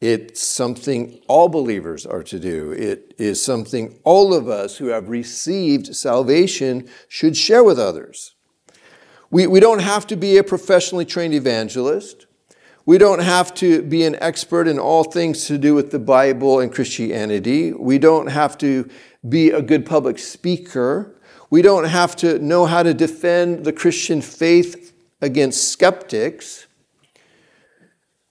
It's 0.00 0.42
something 0.42 1.20
all 1.28 1.48
believers 1.48 2.06
are 2.06 2.24
to 2.24 2.40
do. 2.40 2.72
It 2.72 3.14
is 3.18 3.42
something 3.42 4.00
all 4.02 4.34
of 4.34 4.48
us 4.48 4.78
who 4.78 4.86
have 4.86 5.08
received 5.08 5.94
salvation 5.94 6.88
should 7.06 7.36
share 7.36 7.62
with 7.62 7.78
others. 7.78 8.34
We, 9.30 9.46
we 9.46 9.60
don't 9.60 9.80
have 9.80 10.06
to 10.08 10.16
be 10.16 10.38
a 10.38 10.44
professionally 10.44 11.04
trained 11.04 11.34
evangelist. 11.34 12.26
We 12.84 12.98
don't 12.98 13.20
have 13.20 13.54
to 13.54 13.82
be 13.82 14.04
an 14.04 14.16
expert 14.20 14.66
in 14.66 14.78
all 14.78 15.04
things 15.04 15.46
to 15.46 15.56
do 15.56 15.74
with 15.74 15.92
the 15.92 16.00
Bible 16.00 16.58
and 16.58 16.72
Christianity. 16.72 17.72
We 17.72 17.98
don't 17.98 18.26
have 18.26 18.58
to 18.58 18.88
be 19.28 19.50
a 19.50 19.62
good 19.62 19.86
public 19.86 20.18
speaker. 20.18 21.14
We 21.48 21.62
don't 21.62 21.84
have 21.84 22.16
to 22.16 22.40
know 22.40 22.66
how 22.66 22.82
to 22.82 22.92
defend 22.92 23.64
the 23.64 23.72
Christian 23.72 24.20
faith 24.20 24.94
against 25.20 25.70
skeptics. 25.70 26.66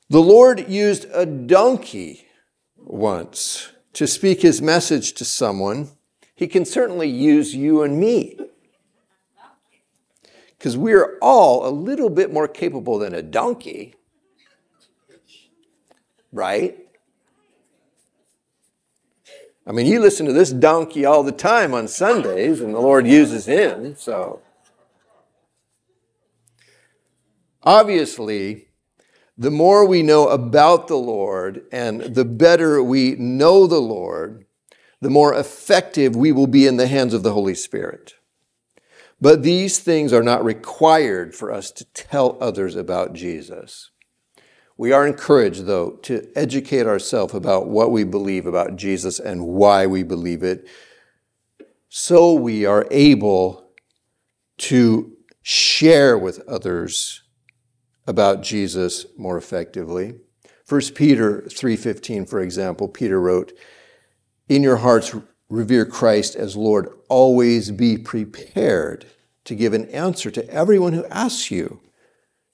The 0.10 0.22
Lord 0.22 0.68
used 0.68 1.06
a 1.14 1.26
donkey 1.26 2.28
once 2.76 3.72
to 3.94 4.06
speak 4.06 4.42
his 4.42 4.62
message 4.62 5.14
to 5.14 5.24
someone. 5.24 5.92
He 6.36 6.48
can 6.48 6.66
certainly 6.66 7.08
use 7.08 7.56
you 7.56 7.84
and 7.84 7.98
me. 7.98 8.38
Because 10.58 10.76
we're 10.76 11.18
all 11.22 11.66
a 11.66 11.72
little 11.72 12.10
bit 12.10 12.34
more 12.34 12.50
capable 12.50 13.00
than 13.00 13.16
a 13.16 13.22
donkey. 13.22 13.96
Right? 16.32 16.78
I 19.66 19.72
mean, 19.72 19.86
you 19.86 20.00
listen 20.00 20.26
to 20.26 20.34
this 20.34 20.52
donkey 20.52 21.06
all 21.06 21.24
the 21.24 21.32
time 21.32 21.74
on 21.74 21.88
Sundays, 21.88 22.62
and 22.62 22.74
the 22.74 22.80
Lord 22.80 23.06
uses 23.06 23.46
him, 23.46 23.96
so. 23.96 24.42
Obviously, 27.64 28.70
the 29.38 29.52
more 29.52 29.86
we 29.86 30.02
know 30.02 30.28
about 30.28 30.88
the 30.88 30.98
Lord 30.98 31.64
and 31.72 32.02
the 32.02 32.26
better 32.26 32.82
we 32.82 33.16
know 33.16 33.68
the 33.68 33.82
Lord, 33.82 34.46
the 35.00 35.12
more 35.12 35.34
effective 35.34 36.16
we 36.16 36.32
will 36.32 36.48
be 36.48 36.66
in 36.66 36.78
the 36.78 36.88
hands 36.88 37.14
of 37.14 37.22
the 37.22 37.34
Holy 37.34 37.56
Spirit. 37.56 38.16
But 39.20 39.44
these 39.44 39.78
things 39.78 40.12
are 40.12 40.24
not 40.24 40.44
required 40.44 41.36
for 41.36 41.52
us 41.52 41.70
to 41.74 41.86
tell 41.86 42.38
others 42.42 42.76
about 42.76 43.14
Jesus. 43.14 43.91
We 44.78 44.92
are 44.92 45.06
encouraged, 45.06 45.66
though, 45.66 45.92
to 46.04 46.28
educate 46.36 46.88
ourselves 46.88 47.34
about 47.34 47.68
what 47.68 47.92
we 47.92 48.04
believe 48.04 48.46
about 48.46 48.76
Jesus 48.76 49.20
and 49.20 49.46
why 49.46 49.86
we 49.86 50.04
believe 50.04 50.44
it, 50.44 50.68
so 51.90 52.34
we 52.34 52.66
are 52.66 52.88
able 52.90 53.72
to 54.58 55.12
share 55.42 56.18
with 56.18 56.40
others 56.48 57.24
about 58.08 58.42
Jesus 58.42 59.06
more 59.18 59.38
effectively. 59.38 60.16
1 60.66 60.96
Peter 60.96 61.44
3:15 61.50 62.26
for 62.26 62.40
example, 62.40 62.88
Peter 62.88 63.20
wrote, 63.20 63.52
"In 64.48 64.64
your 64.64 64.78
hearts 64.78 65.14
revere 65.50 65.86
Christ 65.86 66.36
as 66.36 66.56
Lord, 66.56 66.88
always 67.10 67.72
be 67.72 67.98
prepared 67.98 69.06
to 69.44 69.56
give 69.56 69.74
an 69.74 69.86
answer 69.90 70.32
to 70.32 70.50
everyone 70.50 70.94
who 70.94 71.06
asks 71.08 71.52
you, 71.52 71.82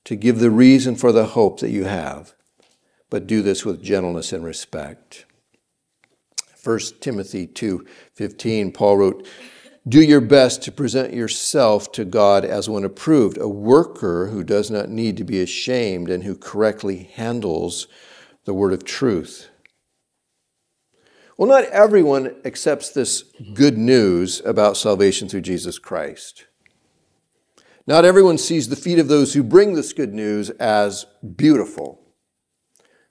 to 0.07 0.15
give 0.15 0.39
the 0.39 0.51
reason 0.51 0.95
for 0.95 1.11
the 1.11 1.27
hope 1.27 1.59
that 1.59 1.69
you 1.69 1.83
have, 1.83 2.33
but 3.09 3.27
do 3.27 3.41
this 3.41 3.63
with 3.63 3.83
gentleness 3.83 4.33
and 4.33 4.43
respect." 4.43 5.25
1 6.63 6.99
Timothy 6.99 7.47
2:15 7.47 8.73
Paul 8.73 8.97
wrote, 8.97 9.27
do 9.87 10.01
your 10.01 10.19
best 10.19 10.61
to 10.63 10.71
present 10.71 11.13
yourself 11.13 11.93
to 11.93 12.03
God 12.03 12.43
as 12.43 12.67
one 12.67 12.83
approved, 12.83 13.37
a 13.37 13.47
worker 13.47 14.27
who 14.27 14.43
does 14.43 14.69
not 14.69 14.89
need 14.89 15.15
to 15.15 15.23
be 15.23 15.39
ashamed 15.39 16.09
and 16.09 16.23
who 16.23 16.35
correctly 16.35 17.09
handles 17.13 17.87
the 18.43 18.53
word 18.53 18.73
of 18.73 18.83
truth. 18.83 19.47
Well, 21.37 21.47
not 21.47 21.65
everyone 21.65 22.35
accepts 22.43 22.89
this 22.89 23.23
good 23.53 23.77
news 23.77 24.41
about 24.43 24.75
salvation 24.75 25.29
through 25.29 25.41
Jesus 25.41 25.79
Christ. 25.79 26.47
Not 27.87 28.03
everyone 28.03 28.37
sees 28.37 28.67
the 28.67 28.75
feet 28.75 28.99
of 28.99 29.07
those 29.07 29.33
who 29.33 29.41
bring 29.41 29.73
this 29.73 29.93
good 29.93 30.13
news 30.13 30.49
as 30.49 31.05
beautiful. 31.37 32.01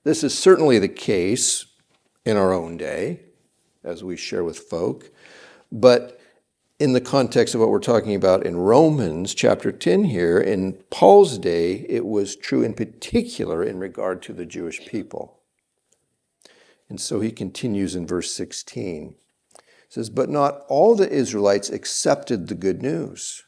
This 0.04 0.22
is 0.22 0.36
certainly 0.36 0.78
the 0.78 0.86
case 0.86 1.64
in 2.26 2.36
our 2.36 2.52
own 2.52 2.76
day, 2.76 3.20
as 3.82 4.04
we 4.04 4.18
share 4.18 4.44
with 4.44 4.58
folk. 4.58 5.10
But 5.72 6.20
in 6.78 6.92
the 6.92 7.00
context 7.00 7.54
of 7.54 7.60
what 7.62 7.70
we're 7.70 7.78
talking 7.78 8.14
about 8.14 8.44
in 8.44 8.58
Romans 8.58 9.32
chapter 9.32 9.72
10 9.72 10.04
here, 10.04 10.38
in 10.38 10.74
Paul's 10.90 11.38
day, 11.38 11.86
it 11.88 12.04
was 12.04 12.36
true 12.36 12.62
in 12.62 12.74
particular 12.74 13.64
in 13.64 13.78
regard 13.78 14.20
to 14.24 14.34
the 14.34 14.44
Jewish 14.44 14.86
people. 14.86 15.40
And 16.90 17.00
so 17.00 17.20
he 17.20 17.30
continues 17.30 17.94
in 17.94 18.06
verse 18.06 18.30
16. 18.30 19.14
He 19.54 19.62
says, 19.88 20.10
But 20.10 20.28
not 20.28 20.64
all 20.68 20.94
the 20.94 21.10
Israelites 21.10 21.70
accepted 21.70 22.48
the 22.48 22.54
good 22.54 22.82
news. 22.82 23.45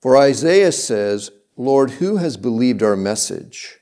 For 0.00 0.16
Isaiah 0.16 0.72
says, 0.72 1.30
Lord, 1.56 1.92
who 1.92 2.16
has 2.16 2.36
believed 2.36 2.82
our 2.82 2.96
message? 2.96 3.78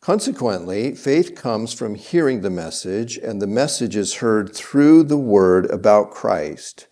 Consequently, 0.00 0.94
faith 0.94 1.34
comes 1.34 1.74
from 1.74 1.94
hearing 1.94 2.40
the 2.40 2.50
message, 2.50 3.18
and 3.18 3.42
the 3.42 3.46
message 3.46 3.94
is 3.94 4.16
heard 4.16 4.54
through 4.54 5.02
the 5.02 5.18
word 5.18 5.70
about 5.70 6.10
Christ. 6.10 6.86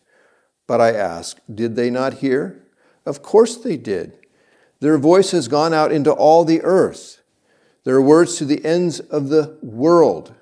But 0.67 0.81
I 0.81 0.93
ask, 0.93 1.39
did 1.53 1.77
they 1.77 1.89
not 1.89 2.15
hear? 2.15 2.63
Of 3.07 3.23
course 3.23 3.57
they 3.57 3.77
did. 3.77 4.13
Their 4.81 4.99
voice 4.99 5.31
has 5.31 5.49
gone 5.49 5.73
out 5.73 5.93
into 5.93 6.13
all 6.13 6.45
the 6.45 6.61
earth, 6.63 7.23
their 7.85 8.03
words 8.03 8.37
to 8.37 8.45
the 8.45 8.63
ends 8.65 9.01
of 9.01 9.31
the 9.31 9.57
world. 9.63 10.35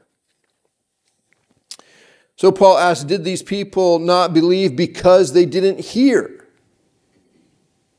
So 2.35 2.51
Paul 2.51 2.77
asks, 2.77 3.05
did 3.05 3.23
these 3.23 3.45
people 3.45 4.01
not 4.01 4.35
believe 4.35 4.75
because 4.75 5.33
they 5.33 5.47
didn't 5.47 5.79
hear? 5.79 6.44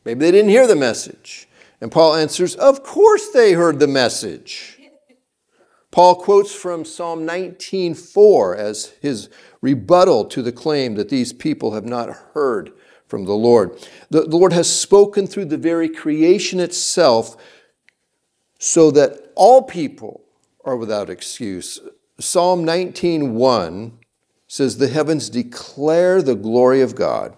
Maybe 0.05 0.19
they 0.19 0.31
didn't 0.31 0.51
hear 0.51 0.67
the 0.67 0.75
message. 0.75 1.49
And 1.81 1.91
Paul 1.91 2.15
answers, 2.15 2.55
Of 2.55 2.83
course 2.83 3.29
they 3.29 3.53
heard 3.53 3.79
the 3.79 3.87
message. 3.87 4.79
Paul 5.91 6.15
quotes 6.15 6.53
from 6.53 6.83
Psalm 6.83 7.25
19:4 7.25 8.55
as 8.55 8.93
his 9.01 9.29
rebuttal 9.61 10.25
to 10.25 10.41
the 10.41 10.51
claim 10.51 10.95
that 10.95 11.09
these 11.09 11.31
people 11.31 11.71
have 11.71 11.85
not 11.85 12.09
heard 12.33 12.73
from 13.07 13.25
the 13.25 13.33
Lord. 13.33 13.79
The, 14.09 14.23
the 14.23 14.35
Lord 14.35 14.51
has 14.51 14.69
spoken 14.69 15.25
through 15.25 15.45
the 15.45 15.57
very 15.57 15.87
creation 15.87 16.59
itself 16.59 17.37
so 18.59 18.91
that 18.91 19.31
all 19.35 19.61
people 19.61 20.23
are 20.65 20.75
without 20.75 21.09
excuse. 21.09 21.79
Psalm 22.19 22.65
19:1 22.65 23.93
says 24.47 24.77
the 24.77 24.89
heavens 24.89 25.29
declare 25.29 26.21
the 26.21 26.35
glory 26.35 26.81
of 26.81 26.95
God. 26.95 27.37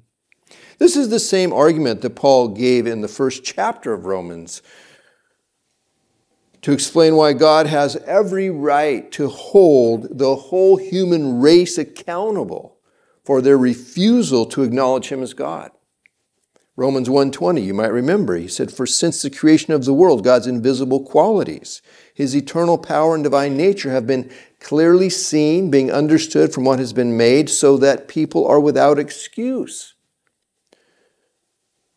This 0.81 0.95
is 0.95 1.09
the 1.09 1.19
same 1.19 1.53
argument 1.53 2.01
that 2.01 2.15
Paul 2.15 2.47
gave 2.47 2.87
in 2.87 3.01
the 3.01 3.07
first 3.07 3.43
chapter 3.43 3.93
of 3.93 4.07
Romans 4.07 4.63
to 6.63 6.71
explain 6.71 7.15
why 7.15 7.33
God 7.33 7.67
has 7.67 7.97
every 7.97 8.49
right 8.49 9.11
to 9.11 9.27
hold 9.27 10.17
the 10.17 10.35
whole 10.35 10.77
human 10.77 11.39
race 11.39 11.77
accountable 11.77 12.79
for 13.23 13.43
their 13.43 13.59
refusal 13.59 14.43
to 14.47 14.63
acknowledge 14.63 15.09
him 15.09 15.21
as 15.21 15.35
God. 15.35 15.69
Romans 16.75 17.07
1:20, 17.07 17.61
you 17.61 17.75
might 17.75 17.93
remember, 17.93 18.35
he 18.35 18.47
said, 18.47 18.71
"For 18.71 18.87
since 18.87 19.21
the 19.21 19.29
creation 19.29 19.73
of 19.73 19.85
the 19.85 19.93
world, 19.93 20.23
God's 20.23 20.47
invisible 20.47 21.01
qualities, 21.01 21.83
his 22.11 22.35
eternal 22.35 22.79
power 22.79 23.13
and 23.13 23.23
divine 23.23 23.55
nature 23.55 23.91
have 23.91 24.07
been 24.07 24.31
clearly 24.59 25.11
seen, 25.11 25.69
being 25.69 25.91
understood 25.91 26.51
from 26.51 26.63
what 26.63 26.79
has 26.79 26.91
been 26.91 27.15
made, 27.15 27.51
so 27.51 27.77
that 27.77 28.07
people 28.07 28.47
are 28.47 28.59
without 28.59 28.97
excuse." 28.97 29.93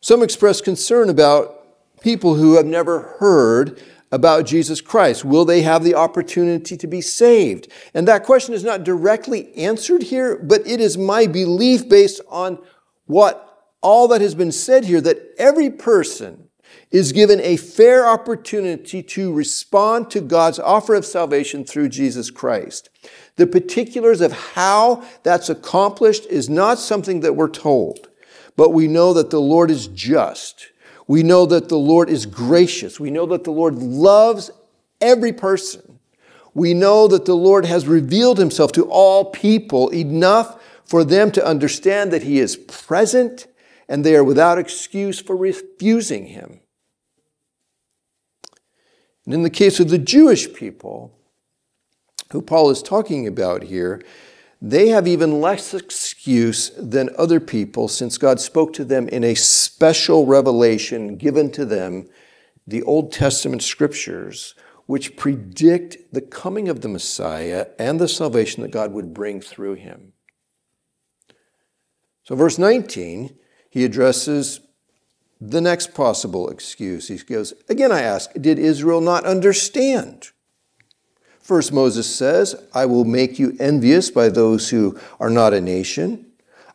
Some 0.05 0.21
express 0.21 0.61
concern 0.61 1.09
about 1.09 1.65
people 1.99 2.35
who 2.35 2.57
have 2.57 2.65
never 2.67 3.15
heard 3.19 3.81
about 4.11 4.45
Jesus 4.45 4.79
Christ? 4.79 5.25
Will 5.25 5.45
they 5.45 5.63
have 5.63 5.83
the 5.83 5.95
opportunity 5.95 6.77
to 6.77 6.85
be 6.85 7.01
saved? 7.01 7.71
And 7.91 8.07
that 8.07 8.23
question 8.23 8.53
is 8.53 8.63
not 8.63 8.83
directly 8.83 9.51
answered 9.55 10.03
here, 10.03 10.37
but 10.37 10.61
it 10.67 10.79
is 10.79 10.95
my 10.95 11.25
belief 11.25 11.89
based 11.89 12.21
on 12.29 12.59
what 13.07 13.67
all 13.81 14.07
that 14.09 14.21
has 14.21 14.35
been 14.35 14.51
said 14.51 14.85
here 14.85 15.01
that 15.01 15.33
every 15.39 15.71
person 15.71 16.49
is 16.91 17.11
given 17.11 17.41
a 17.41 17.57
fair 17.57 18.05
opportunity 18.07 19.01
to 19.01 19.33
respond 19.33 20.11
to 20.11 20.21
God's 20.21 20.59
offer 20.59 20.93
of 20.93 21.03
salvation 21.03 21.65
through 21.65 21.89
Jesus 21.89 22.29
Christ. 22.29 22.91
The 23.37 23.47
particulars 23.47 24.21
of 24.21 24.33
how 24.33 25.03
that's 25.23 25.49
accomplished 25.49 26.27
is 26.27 26.47
not 26.47 26.77
something 26.77 27.21
that 27.21 27.35
we're 27.35 27.49
told, 27.49 28.04
but 28.55 28.71
we 28.71 28.87
know 28.87 29.13
that 29.13 29.29
the 29.29 29.41
Lord 29.41 29.69
is 29.69 29.87
just 29.87 30.71
we 31.07 31.23
know 31.23 31.45
that 31.45 31.69
the 31.69 31.77
Lord 31.77 32.09
is 32.09 32.25
gracious. 32.25 32.99
We 32.99 33.11
know 33.11 33.25
that 33.27 33.43
the 33.43 33.51
Lord 33.51 33.75
loves 33.75 34.49
every 34.99 35.33
person. 35.33 35.99
We 36.53 36.73
know 36.73 37.07
that 37.07 37.25
the 37.25 37.35
Lord 37.35 37.65
has 37.65 37.87
revealed 37.87 38.39
himself 38.39 38.71
to 38.73 38.85
all 38.85 39.25
people 39.25 39.89
enough 39.89 40.61
for 40.83 41.03
them 41.03 41.31
to 41.31 41.45
understand 41.45 42.11
that 42.11 42.23
he 42.23 42.39
is 42.39 42.55
present 42.55 43.47
and 43.87 44.03
they 44.03 44.15
are 44.15 44.23
without 44.23 44.57
excuse 44.57 45.19
for 45.19 45.35
refusing 45.35 46.27
him. 46.27 46.61
And 49.25 49.33
in 49.33 49.43
the 49.43 49.49
case 49.49 49.79
of 49.79 49.89
the 49.89 49.97
Jewish 49.97 50.53
people, 50.53 51.11
who 52.31 52.41
Paul 52.41 52.69
is 52.69 52.81
talking 52.81 53.27
about 53.27 53.63
here, 53.63 54.01
they 54.61 54.89
have 54.89 55.07
even 55.07 55.41
less 55.41 55.73
excuse 55.73 56.69
than 56.71 57.09
other 57.17 57.39
people 57.39 57.87
since 57.87 58.17
God 58.17 58.39
spoke 58.39 58.73
to 58.73 58.85
them 58.85 59.07
in 59.09 59.23
a 59.23 59.35
special 59.35 60.25
revelation 60.25 61.17
given 61.17 61.51
to 61.51 61.65
them, 61.65 62.07
the 62.65 62.81
Old 62.83 63.11
Testament 63.11 63.61
scriptures, 63.61 64.55
which 64.85 65.17
predict 65.17 65.97
the 66.13 66.21
coming 66.21 66.69
of 66.69 66.81
the 66.81 66.87
Messiah 66.87 67.67
and 67.77 67.99
the 67.99 68.07
salvation 68.07 68.61
that 68.61 68.71
God 68.71 68.91
would 68.93 69.13
bring 69.13 69.41
through 69.41 69.75
him. 69.75 70.13
So, 72.23 72.35
verse 72.35 72.57
19, 72.57 73.37
he 73.69 73.83
addresses 73.83 74.61
the 75.39 75.61
next 75.61 75.93
possible 75.93 76.49
excuse. 76.49 77.07
He 77.07 77.17
goes, 77.17 77.53
Again, 77.69 77.91
I 77.91 78.01
ask, 78.01 78.31
did 78.33 78.57
Israel 78.57 79.01
not 79.01 79.25
understand? 79.25 80.31
First, 81.45 81.71
Moses 81.71 82.07
says, 82.07 82.55
I 82.73 82.87
will 82.87 83.05
make 83.05 83.37
you 83.37 83.55
envious 83.59 84.09
by 84.09 84.29
those 84.29 84.71
who 84.71 84.99
are 85.19 85.29
not 85.29 85.53
a 85.53 85.61
nation. 85.61 86.25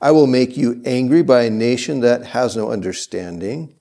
I 0.01 0.13
will 0.13 0.29
make 0.29 0.57
you 0.57 0.81
angry 0.85 1.25
by 1.25 1.43
a 1.43 1.51
nation 1.51 1.99
that 2.03 2.27
has 2.27 2.57
no 2.57 2.71
understanding. 2.71 3.75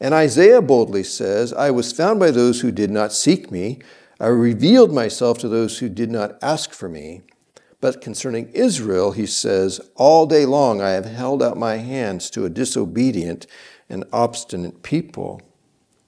And 0.00 0.12
Isaiah 0.12 0.60
boldly 0.60 1.04
says, 1.04 1.52
I 1.52 1.70
was 1.70 1.92
found 1.92 2.18
by 2.18 2.32
those 2.32 2.62
who 2.62 2.72
did 2.72 2.90
not 2.90 3.12
seek 3.12 3.52
me. 3.52 3.78
I 4.18 4.26
revealed 4.26 4.92
myself 4.92 5.38
to 5.38 5.48
those 5.48 5.78
who 5.78 5.88
did 5.88 6.10
not 6.10 6.36
ask 6.42 6.72
for 6.72 6.88
me. 6.88 7.22
But 7.80 8.00
concerning 8.00 8.48
Israel, 8.48 9.12
he 9.12 9.26
says, 9.26 9.80
All 9.94 10.26
day 10.26 10.46
long 10.46 10.80
I 10.80 10.90
have 10.90 11.04
held 11.04 11.44
out 11.44 11.56
my 11.56 11.76
hands 11.76 12.28
to 12.30 12.44
a 12.44 12.50
disobedient 12.50 13.46
and 13.88 14.02
obstinate 14.12 14.82
people. 14.82 15.40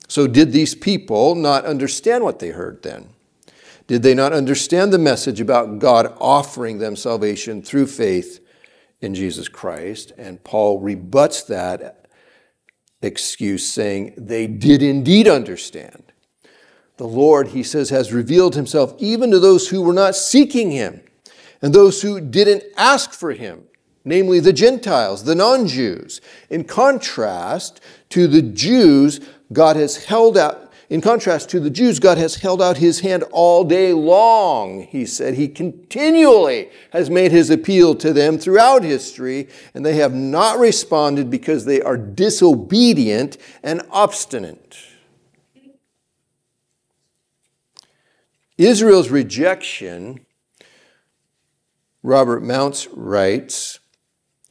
So, 0.08 0.26
did 0.26 0.50
these 0.50 0.74
people 0.74 1.36
not 1.36 1.64
understand 1.64 2.24
what 2.24 2.40
they 2.40 2.48
heard 2.48 2.82
then? 2.82 3.10
Did 3.86 4.02
they 4.02 4.14
not 4.14 4.32
understand 4.32 4.92
the 4.92 4.98
message 4.98 5.40
about 5.40 5.78
God 5.78 6.12
offering 6.20 6.78
them 6.78 6.96
salvation 6.96 7.62
through 7.62 7.86
faith 7.86 8.40
in 9.00 9.14
Jesus 9.14 9.48
Christ? 9.48 10.12
And 10.18 10.42
Paul 10.42 10.80
rebuts 10.80 11.42
that 11.44 12.06
excuse, 13.02 13.66
saying 13.66 14.14
they 14.16 14.46
did 14.46 14.82
indeed 14.82 15.28
understand. 15.28 16.02
The 16.96 17.06
Lord, 17.06 17.48
he 17.48 17.62
says, 17.62 17.90
has 17.90 18.12
revealed 18.12 18.54
himself 18.54 18.94
even 18.98 19.30
to 19.30 19.38
those 19.38 19.68
who 19.68 19.82
were 19.82 19.92
not 19.92 20.16
seeking 20.16 20.70
him 20.70 21.02
and 21.62 21.72
those 21.72 22.02
who 22.02 22.20
didn't 22.20 22.64
ask 22.76 23.12
for 23.12 23.32
him, 23.32 23.64
namely 24.04 24.40
the 24.40 24.52
Gentiles, 24.52 25.24
the 25.24 25.34
non 25.34 25.66
Jews. 25.66 26.20
In 26.48 26.64
contrast 26.64 27.80
to 28.10 28.26
the 28.26 28.42
Jews, 28.42 29.20
God 29.52 29.76
has 29.76 30.04
held 30.06 30.36
out 30.38 30.65
in 30.88 31.00
contrast 31.00 31.50
to 31.50 31.60
the 31.60 31.70
Jews, 31.70 31.98
God 31.98 32.16
has 32.16 32.36
held 32.36 32.62
out 32.62 32.76
his 32.76 33.00
hand 33.00 33.24
all 33.32 33.64
day 33.64 33.92
long. 33.92 34.82
He 34.82 35.04
said 35.04 35.34
he 35.34 35.48
continually 35.48 36.70
has 36.92 37.10
made 37.10 37.32
his 37.32 37.50
appeal 37.50 37.96
to 37.96 38.12
them 38.12 38.38
throughout 38.38 38.84
history, 38.84 39.48
and 39.74 39.84
they 39.84 39.96
have 39.96 40.14
not 40.14 40.58
responded 40.58 41.28
because 41.28 41.64
they 41.64 41.82
are 41.82 41.96
disobedient 41.96 43.36
and 43.64 43.82
obstinate. 43.90 44.76
Israel's 48.56 49.10
rejection, 49.10 50.20
Robert 52.02 52.42
Mounce 52.42 52.86
writes, 52.92 53.80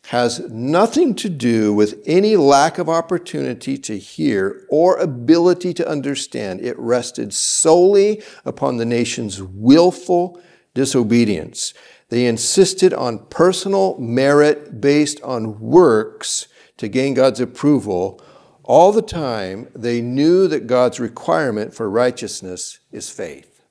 has 0.09 0.39
nothing 0.51 1.15
to 1.15 1.29
do 1.29 1.73
with 1.73 2.01
any 2.05 2.35
lack 2.35 2.77
of 2.77 2.87
opportunity 2.87 3.77
to 3.77 3.97
hear 3.97 4.65
or 4.69 4.97
ability 4.97 5.73
to 5.73 5.87
understand. 5.87 6.61
It 6.61 6.77
rested 6.77 7.33
solely 7.33 8.21
upon 8.43 8.77
the 8.77 8.85
nation's 8.85 9.41
willful 9.41 10.39
disobedience. 10.75 11.73
They 12.09 12.27
insisted 12.27 12.93
on 12.93 13.25
personal 13.29 13.97
merit 13.97 14.79
based 14.79 15.19
on 15.21 15.59
works 15.59 16.47
to 16.77 16.87
gain 16.87 17.15
God's 17.15 17.39
approval. 17.39 18.21
All 18.63 18.91
the 18.91 19.01
time, 19.01 19.69
they 19.73 20.01
knew 20.01 20.47
that 20.47 20.67
God's 20.67 20.99
requirement 20.99 21.73
for 21.73 21.89
righteousness 21.89 22.79
is 22.91 23.09
faith. 23.09 23.63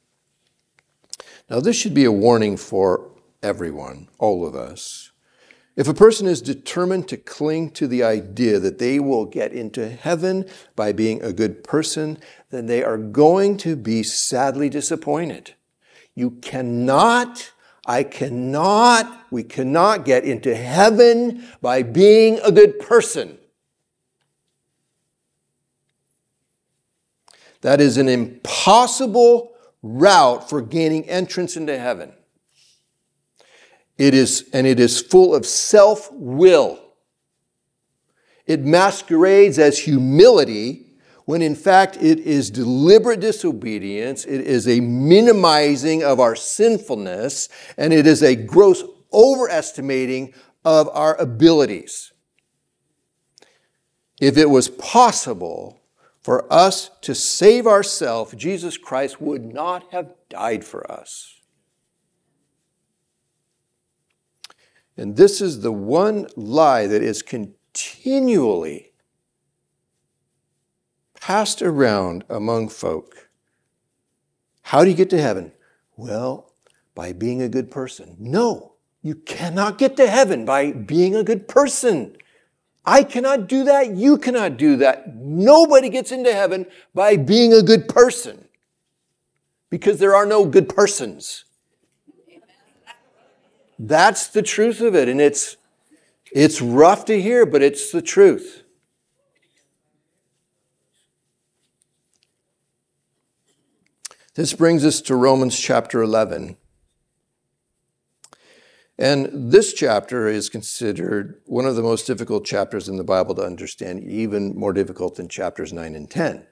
Now, 1.49 1.61
this 1.61 1.77
should 1.77 1.95
be 1.95 2.05
a 2.05 2.13
warning 2.13 2.57
for 2.57 3.11
everyone, 3.43 4.09
all 4.19 4.47
of 4.47 4.57
us. 4.57 5.04
If 5.77 5.89
a 5.89 5.95
person 5.95 6.29
is 6.29 6.41
determined 6.41 7.09
to 7.09 7.17
cling 7.17 7.71
to 7.71 7.89
the 7.89 8.05
idea 8.05 8.61
that 8.61 8.79
they 8.79 9.01
will 9.01 9.25
get 9.25 9.53
into 9.53 9.89
heaven 9.89 10.47
by 10.77 10.93
being 10.93 11.21
a 11.23 11.33
good 11.33 11.65
person, 11.65 12.19
then 12.51 12.67
they 12.67 12.85
are 12.85 12.97
going 12.97 13.57
to 13.59 13.75
be 13.75 14.05
sadly 14.05 14.69
disappointed. 14.69 15.55
You 16.15 16.31
cannot, 16.43 17.51
I 17.87 18.05
cannot, 18.05 19.27
we 19.33 19.43
cannot 19.43 20.05
get 20.05 20.25
into 20.25 20.55
heaven 20.55 21.45
by 21.61 21.83
being 21.83 22.39
a 22.45 22.53
good 22.53 22.79
person. 22.79 23.39
That 27.63 27.81
is 27.81 27.97
an 27.97 28.09
impossible 28.09 29.55
route 29.83 30.49
for 30.49 30.63
gaining 30.63 31.09
entrance 31.09 31.57
into 31.57 31.77
heaven. 31.77 32.13
It 33.97 34.15
is, 34.15 34.49
and 34.53 34.67
it 34.67 34.81
is 34.81 35.01
full 35.01 35.35
of 35.35 35.47
self 35.47 36.11
will. 36.13 36.81
It 38.47 38.61
masquerades 38.61 39.59
as 39.59 39.79
humility 39.79 40.85
when 41.25 41.41
in 41.41 41.55
fact 41.55 41.97
it 42.01 42.21
is 42.21 42.51
deliberate 42.51 43.21
disobedience, 43.21 44.25
it 44.25 44.43
is 44.43 44.69
a 44.69 44.81
minimizing 44.81 46.03
of 46.05 46.21
our 46.21 46.37
sinfulness, 46.37 47.49
and 47.77 47.93
it 47.93 48.07
is 48.07 48.23
a 48.23 48.37
gross 48.37 48.85
overestimating 49.13 50.35
of 50.65 50.89
our 50.93 51.17
abilities. 51.17 52.13
If 54.21 54.37
it 54.37 54.51
was 54.51 54.69
possible 54.69 55.81
for 56.21 56.51
us 56.53 56.91
to 57.03 57.15
save 57.15 57.67
ourselves, 57.67 58.35
Jesus 58.35 58.77
Christ 58.77 59.21
would 59.21 59.45
not 59.45 59.91
have 59.93 60.15
died 60.29 60.65
for 60.65 60.91
us. 60.91 61.41
And 64.97 65.17
this 65.17 65.41
is 65.41 65.61
the 65.61 65.73
one 65.73 66.27
lie 66.37 66.87
that 66.87 67.03
is 67.03 67.23
continually 67.23 68.93
passed 71.21 71.63
around 71.63 72.25
among 72.29 72.69
folk. 72.69 73.29
How 74.63 74.85
do 74.85 74.91
you 74.91 74.97
get 74.97 75.11
to 75.11 75.21
heaven? 75.21 75.53
Well, 75.97 76.53
by 76.95 77.13
being 77.13 77.43
a 77.43 77.49
good 77.49 77.71
person. 77.71 78.17
No, 78.19 78.75
you 79.03 79.15
cannot 79.15 79.79
get 79.79 79.97
to 79.97 80.07
heaven 80.07 80.45
by 80.45 80.73
being 80.73 81.15
a 81.15 81.25
good 81.25 81.49
person. 81.49 82.17
I 82.85 83.03
cannot 83.03 83.49
do 83.49 83.65
that. 83.65 83.97
You 83.97 84.19
cannot 84.19 84.57
do 84.57 84.77
that. 84.77 85.17
Nobody 85.17 85.89
gets 85.89 86.13
into 86.13 86.33
heaven 86.33 86.67
by 86.95 87.17
being 87.17 87.53
a 87.53 87.63
good 87.63 87.89
person 87.89 88.49
because 89.71 89.99
there 89.99 90.15
are 90.15 90.27
no 90.27 90.45
good 90.45 90.69
persons. 90.69 91.44
That's 93.87 94.29
the 94.29 94.41
truth 94.41 94.81
of 94.81 94.95
it. 94.95 95.11
And 95.11 95.21
it's, 95.21 95.59
it's 96.33 96.63
rough 96.63 97.05
to 97.07 97.21
hear, 97.21 97.45
but 97.45 97.63
it's 97.63 97.91
the 97.93 98.01
truth. 98.01 98.63
This 104.35 104.55
brings 104.55 104.87
us 104.87 105.03
to 105.03 105.15
Romans 105.15 105.59
chapter 105.59 106.03
11. 106.03 106.57
And 108.99 109.53
this 109.53 109.75
chapter 109.75 110.29
is 110.29 110.49
considered 110.49 111.43
one 111.45 111.67
of 111.67 111.77
the 111.77 111.83
most 111.83 112.07
difficult 112.07 112.47
chapters 112.47 112.89
in 112.89 112.97
the 112.97 113.05
Bible 113.05 113.35
to 113.35 113.43
understand, 113.43 114.03
even 114.05 114.57
more 114.57 114.73
difficult 114.73 115.17
than 115.17 115.29
chapters 115.29 115.75
9 115.75 115.95
and 115.95 116.11
10. 116.11 116.47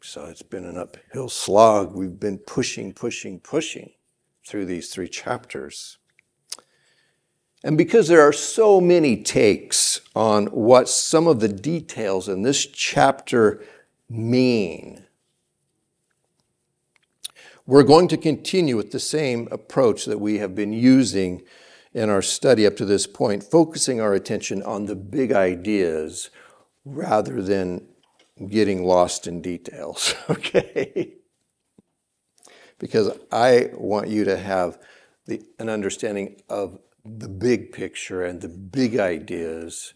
So 0.00 0.26
it's 0.26 0.42
been 0.42 0.64
an 0.64 0.78
uphill 0.78 1.28
slog. 1.28 1.92
We've 1.92 2.20
been 2.20 2.38
pushing, 2.38 2.92
pushing, 2.92 3.40
pushing 3.40 3.90
through 4.48 4.64
these 4.64 4.88
three 4.88 5.08
chapters. 5.08 5.98
And 7.62 7.76
because 7.76 8.08
there 8.08 8.22
are 8.22 8.32
so 8.32 8.80
many 8.80 9.22
takes 9.22 10.00
on 10.14 10.46
what 10.46 10.88
some 10.88 11.26
of 11.26 11.40
the 11.40 11.48
details 11.48 12.28
in 12.28 12.42
this 12.42 12.64
chapter 12.64 13.62
mean, 14.08 15.04
we're 17.66 17.82
going 17.82 18.08
to 18.08 18.16
continue 18.16 18.76
with 18.76 18.92
the 18.92 19.00
same 19.00 19.48
approach 19.50 20.06
that 20.06 20.18
we 20.18 20.38
have 20.38 20.54
been 20.54 20.72
using 20.72 21.42
in 21.92 22.08
our 22.08 22.22
study 22.22 22.66
up 22.66 22.76
to 22.76 22.86
this 22.86 23.06
point, 23.06 23.42
focusing 23.42 24.00
our 24.00 24.14
attention 24.14 24.62
on 24.62 24.86
the 24.86 24.96
big 24.96 25.32
ideas 25.32 26.30
rather 26.86 27.42
than 27.42 27.86
getting 28.48 28.84
lost 28.84 29.26
in 29.26 29.42
details, 29.42 30.14
okay? 30.30 31.17
Because 32.78 33.16
I 33.30 33.70
want 33.74 34.08
you 34.08 34.24
to 34.24 34.36
have 34.36 34.78
the, 35.26 35.42
an 35.58 35.68
understanding 35.68 36.40
of 36.48 36.78
the 37.04 37.28
big 37.28 37.72
picture 37.72 38.24
and 38.24 38.40
the 38.40 38.48
big 38.48 38.98
ideas. 38.98 39.94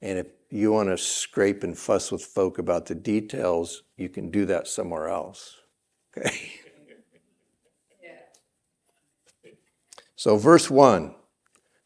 And 0.00 0.18
if 0.18 0.26
you 0.50 0.72
want 0.72 0.88
to 0.88 0.98
scrape 0.98 1.62
and 1.62 1.76
fuss 1.76 2.12
with 2.12 2.24
folk 2.24 2.58
about 2.58 2.86
the 2.86 2.94
details, 2.94 3.82
you 3.96 4.08
can 4.08 4.30
do 4.30 4.46
that 4.46 4.68
somewhere 4.68 5.08
else. 5.08 5.56
Okay? 6.16 6.52
So, 10.16 10.38
verse 10.38 10.70
1, 10.70 11.14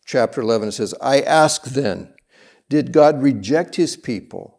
chapter 0.04 0.40
11 0.40 0.70
says, 0.70 0.94
I 1.00 1.22
ask 1.22 1.64
then, 1.64 2.14
did 2.68 2.92
God 2.92 3.20
reject 3.20 3.74
his 3.74 3.96
people? 3.96 4.57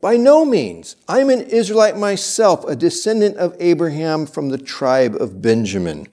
By 0.00 0.16
no 0.16 0.44
means. 0.44 0.96
I'm 1.08 1.30
an 1.30 1.42
Israelite 1.42 1.96
myself, 1.96 2.64
a 2.64 2.76
descendant 2.76 3.36
of 3.36 3.56
Abraham 3.58 4.26
from 4.26 4.50
the 4.50 4.58
tribe 4.58 5.14
of 5.16 5.40
Benjamin. 5.40 6.08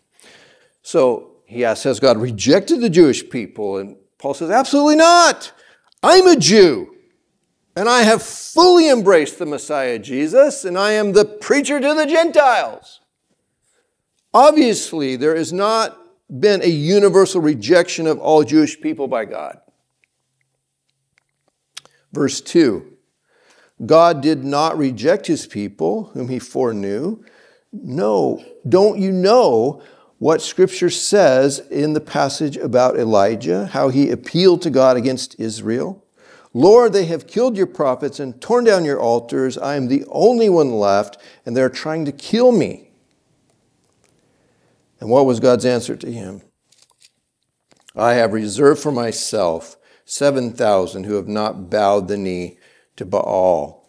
So 0.81 1.31
he 1.45 1.65
asks, 1.65 1.83
Has 1.83 1.99
God 1.99 2.17
rejected 2.17 2.81
the 2.81 2.89
Jewish 2.89 3.29
people? 3.29 3.77
And 3.77 3.97
Paul 4.17 4.33
says, 4.33 4.49
Absolutely 4.49 4.95
not. 4.95 5.51
I'm 6.01 6.27
a 6.27 6.35
Jew. 6.35 6.95
And 7.75 7.89
I 7.89 8.03
have 8.03 8.21
fully 8.21 8.89
embraced 8.89 9.39
the 9.39 9.45
Messiah 9.45 9.97
Jesus, 9.97 10.63
and 10.63 10.77
I 10.77 10.91
am 10.91 11.13
the 11.13 11.25
preacher 11.25 11.79
to 11.79 11.93
the 11.93 12.05
Gentiles. 12.05 12.99
Obviously, 14.33 15.15
there 15.15 15.35
has 15.35 15.51
not 15.51 15.97
been 16.29 16.61
a 16.61 16.69
universal 16.69 17.41
rejection 17.41 18.07
of 18.07 18.19
all 18.19 18.43
Jewish 18.43 18.79
people 18.79 19.07
by 19.07 19.25
God. 19.25 19.59
Verse 22.11 22.41
2 22.41 22.92
God 23.85 24.21
did 24.21 24.43
not 24.43 24.77
reject 24.77 25.27
his 25.27 25.47
people, 25.47 26.11
whom 26.13 26.29
he 26.29 26.39
foreknew. 26.39 27.23
No, 27.71 28.43
don't 28.67 28.99
you 28.99 29.11
know 29.11 29.81
what 30.19 30.41
scripture 30.41 30.89
says 30.89 31.59
in 31.59 31.93
the 31.93 32.01
passage 32.01 32.55
about 32.55 32.97
Elijah, 32.97 33.65
how 33.67 33.89
he 33.89 34.09
appealed 34.09 34.61
to 34.61 34.69
God 34.69 34.95
against 34.95 35.39
Israel? 35.39 36.03
Lord, 36.53 36.93
they 36.93 37.05
have 37.05 37.27
killed 37.27 37.57
your 37.57 37.67
prophets 37.67 38.19
and 38.19 38.39
torn 38.39 38.63
down 38.63 38.85
your 38.85 38.99
altars. 38.99 39.57
I 39.57 39.75
am 39.75 39.87
the 39.87 40.05
only 40.07 40.49
one 40.49 40.71
left, 40.73 41.17
and 41.45 41.57
they're 41.57 41.69
trying 41.69 42.05
to 42.05 42.11
kill 42.11 42.51
me. 42.51 42.91
And 44.99 45.09
what 45.09 45.25
was 45.25 45.39
God's 45.39 45.65
answer 45.65 45.95
to 45.95 46.11
him? 46.11 46.43
I 47.95 48.13
have 48.13 48.33
reserved 48.33 48.81
for 48.81 48.91
myself 48.91 49.75
7,000 50.05 51.03
who 51.05 51.15
have 51.15 51.27
not 51.27 51.69
bowed 51.69 52.07
the 52.07 52.17
knee 52.17 52.57
to 52.95 53.05
Baal. 53.05 53.83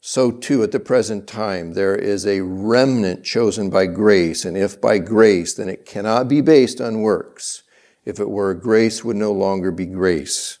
So, 0.00 0.30
too, 0.30 0.62
at 0.62 0.70
the 0.70 0.80
present 0.80 1.26
time, 1.26 1.72
there 1.72 1.96
is 1.96 2.26
a 2.26 2.42
remnant 2.42 3.24
chosen 3.24 3.70
by 3.70 3.86
grace, 3.86 4.44
and 4.44 4.54
if 4.54 4.78
by 4.78 4.98
grace, 4.98 5.54
then 5.54 5.68
it 5.68 5.86
cannot 5.86 6.28
be 6.28 6.42
based 6.42 6.78
on 6.78 7.00
works. 7.00 7.62
If 8.04 8.20
it 8.20 8.28
were, 8.28 8.52
grace 8.52 9.02
would 9.02 9.16
no 9.16 9.32
longer 9.32 9.70
be 9.70 9.86
grace. 9.86 10.58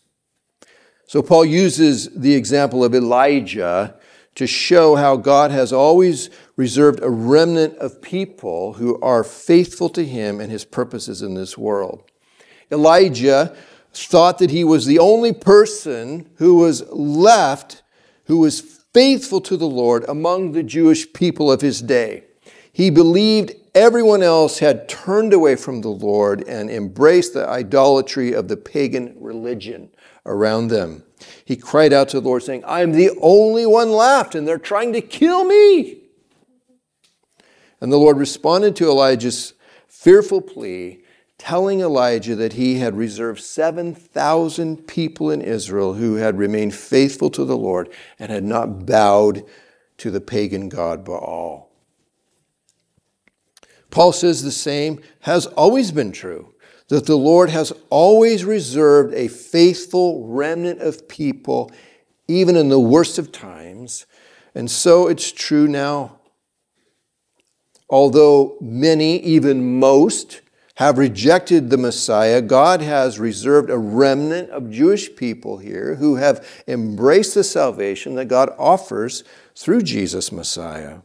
So, 1.06 1.22
Paul 1.22 1.44
uses 1.44 2.08
the 2.14 2.34
example 2.34 2.82
of 2.82 2.94
Elijah 2.94 3.96
to 4.36 4.46
show 4.46 4.96
how 4.96 5.16
God 5.16 5.50
has 5.50 5.72
always 5.72 6.30
reserved 6.56 7.00
a 7.02 7.10
remnant 7.10 7.76
of 7.76 8.00
people 8.00 8.74
who 8.74 8.98
are 9.00 9.22
faithful 9.22 9.88
to 9.90 10.04
him 10.04 10.40
and 10.40 10.50
his 10.50 10.64
purposes 10.64 11.22
in 11.22 11.34
this 11.34 11.58
world. 11.58 12.10
Elijah 12.70 13.54
thought 13.94 14.38
that 14.38 14.50
he 14.50 14.64
was 14.64 14.86
the 14.86 14.98
only 14.98 15.32
person 15.32 16.28
who 16.36 16.56
was 16.56 16.82
left 16.90 17.82
who 18.24 18.38
was 18.38 18.60
faithful 18.60 19.40
to 19.42 19.56
the 19.56 19.68
Lord 19.68 20.04
among 20.08 20.52
the 20.52 20.62
Jewish 20.62 21.12
people 21.12 21.50
of 21.50 21.60
his 21.60 21.82
day. 21.82 22.24
He 22.72 22.90
believed 22.90 23.52
everyone 23.74 24.22
else 24.22 24.58
had 24.58 24.88
turned 24.88 25.32
away 25.32 25.56
from 25.56 25.80
the 25.80 25.90
Lord 25.90 26.42
and 26.48 26.70
embraced 26.70 27.34
the 27.34 27.48
idolatry 27.48 28.32
of 28.32 28.48
the 28.48 28.56
pagan 28.56 29.14
religion 29.18 29.90
around 30.26 30.68
them. 30.68 31.04
He 31.44 31.56
cried 31.56 31.92
out 31.92 32.08
to 32.10 32.20
the 32.20 32.26
Lord, 32.26 32.42
saying, 32.42 32.64
I 32.64 32.82
am 32.82 32.92
the 32.92 33.10
only 33.20 33.66
one 33.66 33.92
left, 33.92 34.34
and 34.34 34.46
they're 34.46 34.58
trying 34.58 34.92
to 34.94 35.00
kill 35.00 35.44
me. 35.44 36.00
And 37.80 37.92
the 37.92 37.98
Lord 37.98 38.18
responded 38.18 38.74
to 38.76 38.88
Elijah's 38.88 39.52
fearful 39.86 40.40
plea 40.40 41.03
telling 41.38 41.80
Elijah 41.80 42.36
that 42.36 42.54
he 42.54 42.76
had 42.78 42.96
reserved 42.96 43.40
7,000 43.40 44.86
people 44.86 45.30
in 45.30 45.40
Israel 45.40 45.94
who 45.94 46.14
had 46.16 46.38
remained 46.38 46.74
faithful 46.74 47.30
to 47.30 47.44
the 47.44 47.56
Lord 47.56 47.90
and 48.18 48.30
had 48.30 48.44
not 48.44 48.86
bowed 48.86 49.44
to 49.98 50.10
the 50.10 50.20
pagan 50.20 50.68
god 50.68 51.04
Baal. 51.04 51.70
Paul 53.90 54.12
says 54.12 54.42
the 54.42 54.50
same 54.50 55.00
has 55.20 55.46
always 55.46 55.92
been 55.92 56.12
true 56.12 56.54
that 56.88 57.06
the 57.06 57.16
Lord 57.16 57.50
has 57.50 57.72
always 57.90 58.44
reserved 58.44 59.14
a 59.14 59.28
faithful 59.28 60.26
remnant 60.26 60.80
of 60.80 61.08
people, 61.08 61.70
even 62.28 62.56
in 62.56 62.68
the 62.68 62.80
worst 62.80 63.18
of 63.18 63.32
times. 63.32 64.06
And 64.54 64.70
so 64.70 65.08
it's 65.08 65.32
true 65.32 65.66
now. 65.66 66.18
Although 67.88 68.56
many, 68.60 69.18
even 69.20 69.78
most, 69.78 70.40
have 70.74 70.98
rejected 70.98 71.70
the 71.70 71.76
Messiah, 71.76 72.42
God 72.42 72.80
has 72.80 73.18
reserved 73.20 73.70
a 73.70 73.78
remnant 73.78 74.50
of 74.50 74.70
Jewish 74.70 75.14
people 75.14 75.58
here 75.58 75.94
who 75.96 76.16
have 76.16 76.46
embraced 76.66 77.34
the 77.34 77.44
salvation 77.44 78.16
that 78.16 78.26
God 78.26 78.52
offers 78.58 79.22
through 79.54 79.82
Jesus 79.82 80.32
Messiah. 80.32 80.98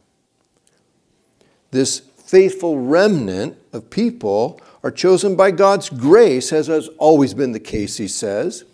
This 1.70 2.00
faithful 2.00 2.80
remnant 2.80 3.58
of 3.72 3.90
people 3.90 4.60
are 4.82 4.90
chosen 4.90 5.36
by 5.36 5.52
God's 5.52 5.88
grace, 5.88 6.52
as 6.52 6.66
has 6.66 6.88
always 6.98 7.34
been 7.34 7.52
the 7.52 7.60
case, 7.60 7.96
he 7.96 8.08
says. 8.08 8.64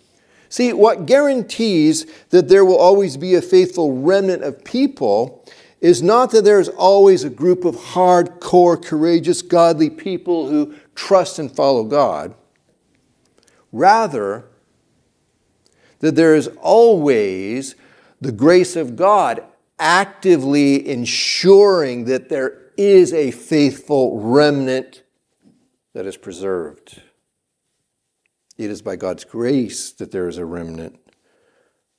See, 0.49 0.73
what 0.73 1.05
guarantees 1.05 2.05
that 2.29 2.47
there 2.47 2.65
will 2.65 2.77
always 2.77 3.17
be 3.17 3.35
a 3.35 3.41
faithful 3.41 3.97
remnant 3.97 4.43
of 4.43 4.63
people 4.63 5.43
is 5.81 6.01
not 6.01 6.31
that 6.31 6.43
there's 6.43 6.69
always 6.69 7.23
a 7.23 7.29
group 7.29 7.65
of 7.65 7.75
hardcore, 7.75 8.83
courageous, 8.83 9.41
godly 9.41 9.89
people 9.89 10.47
who 10.47 10.73
trust 10.97 11.39
and 11.39 11.55
follow 11.55 11.83
God. 11.83 12.33
Rather, 13.71 14.45
that 15.99 16.15
there 16.15 16.35
is 16.35 16.49
always 16.59 17.75
the 18.19 18.31
grace 18.31 18.75
of 18.75 18.95
God 18.95 19.43
actively 19.79 20.89
ensuring 20.89 22.05
that 22.05 22.29
there 22.29 22.71
is 22.75 23.13
a 23.13 23.31
faithful 23.31 24.19
remnant 24.19 25.03
that 25.93 26.05
is 26.05 26.17
preserved. 26.17 27.01
It 28.57 28.71
is 28.71 28.81
by 28.81 28.95
God's 28.95 29.23
grace 29.23 29.91
that 29.93 30.11
there 30.11 30.27
is 30.27 30.37
a 30.37 30.45
remnant, 30.45 30.99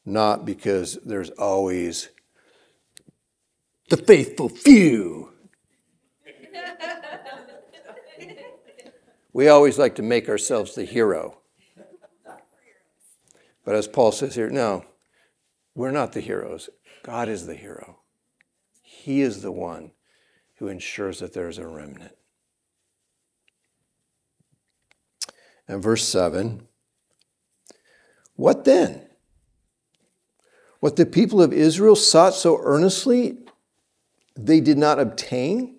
not 0.05 0.45
because 0.45 0.99
there's 1.05 1.31
always 1.31 2.09
the 3.91 3.97
faithful 3.97 4.49
few. 4.49 5.33
we 9.38 9.46
always 9.46 9.79
like 9.79 9.94
to 9.94 10.03
make 10.03 10.29
ourselves 10.29 10.74
the 10.74 10.85
hero. 10.85 11.38
But 13.64 13.77
as 13.77 13.87
Paul 13.87 14.11
says 14.11 14.35
here, 14.35 14.51
no, 14.51 14.85
we're 15.77 15.92
not 15.92 16.12
the 16.12 16.20
heroes. 16.20 16.68
God 17.05 17.29
is 17.29 17.46
the 17.46 17.55
hero. 17.55 18.01
He 18.83 19.20
is 19.20 19.42
the 19.42 19.53
one 19.53 19.92
who 20.57 20.66
ensures 20.66 21.20
that 21.20 21.35
there's 21.35 21.59
a 21.59 21.68
remnant. 21.68 22.16
And 25.68 25.81
verse 25.81 26.03
7 26.03 26.66
What 28.35 28.64
then? 28.64 29.07
What 30.81 30.96
the 30.96 31.07
people 31.07 31.40
of 31.40 31.53
Israel 31.53 31.94
sought 31.94 32.35
so 32.35 32.59
earnestly, 32.61 33.38
they 34.35 34.59
did 34.59 34.79
not 34.79 34.98
obtain. 34.98 35.77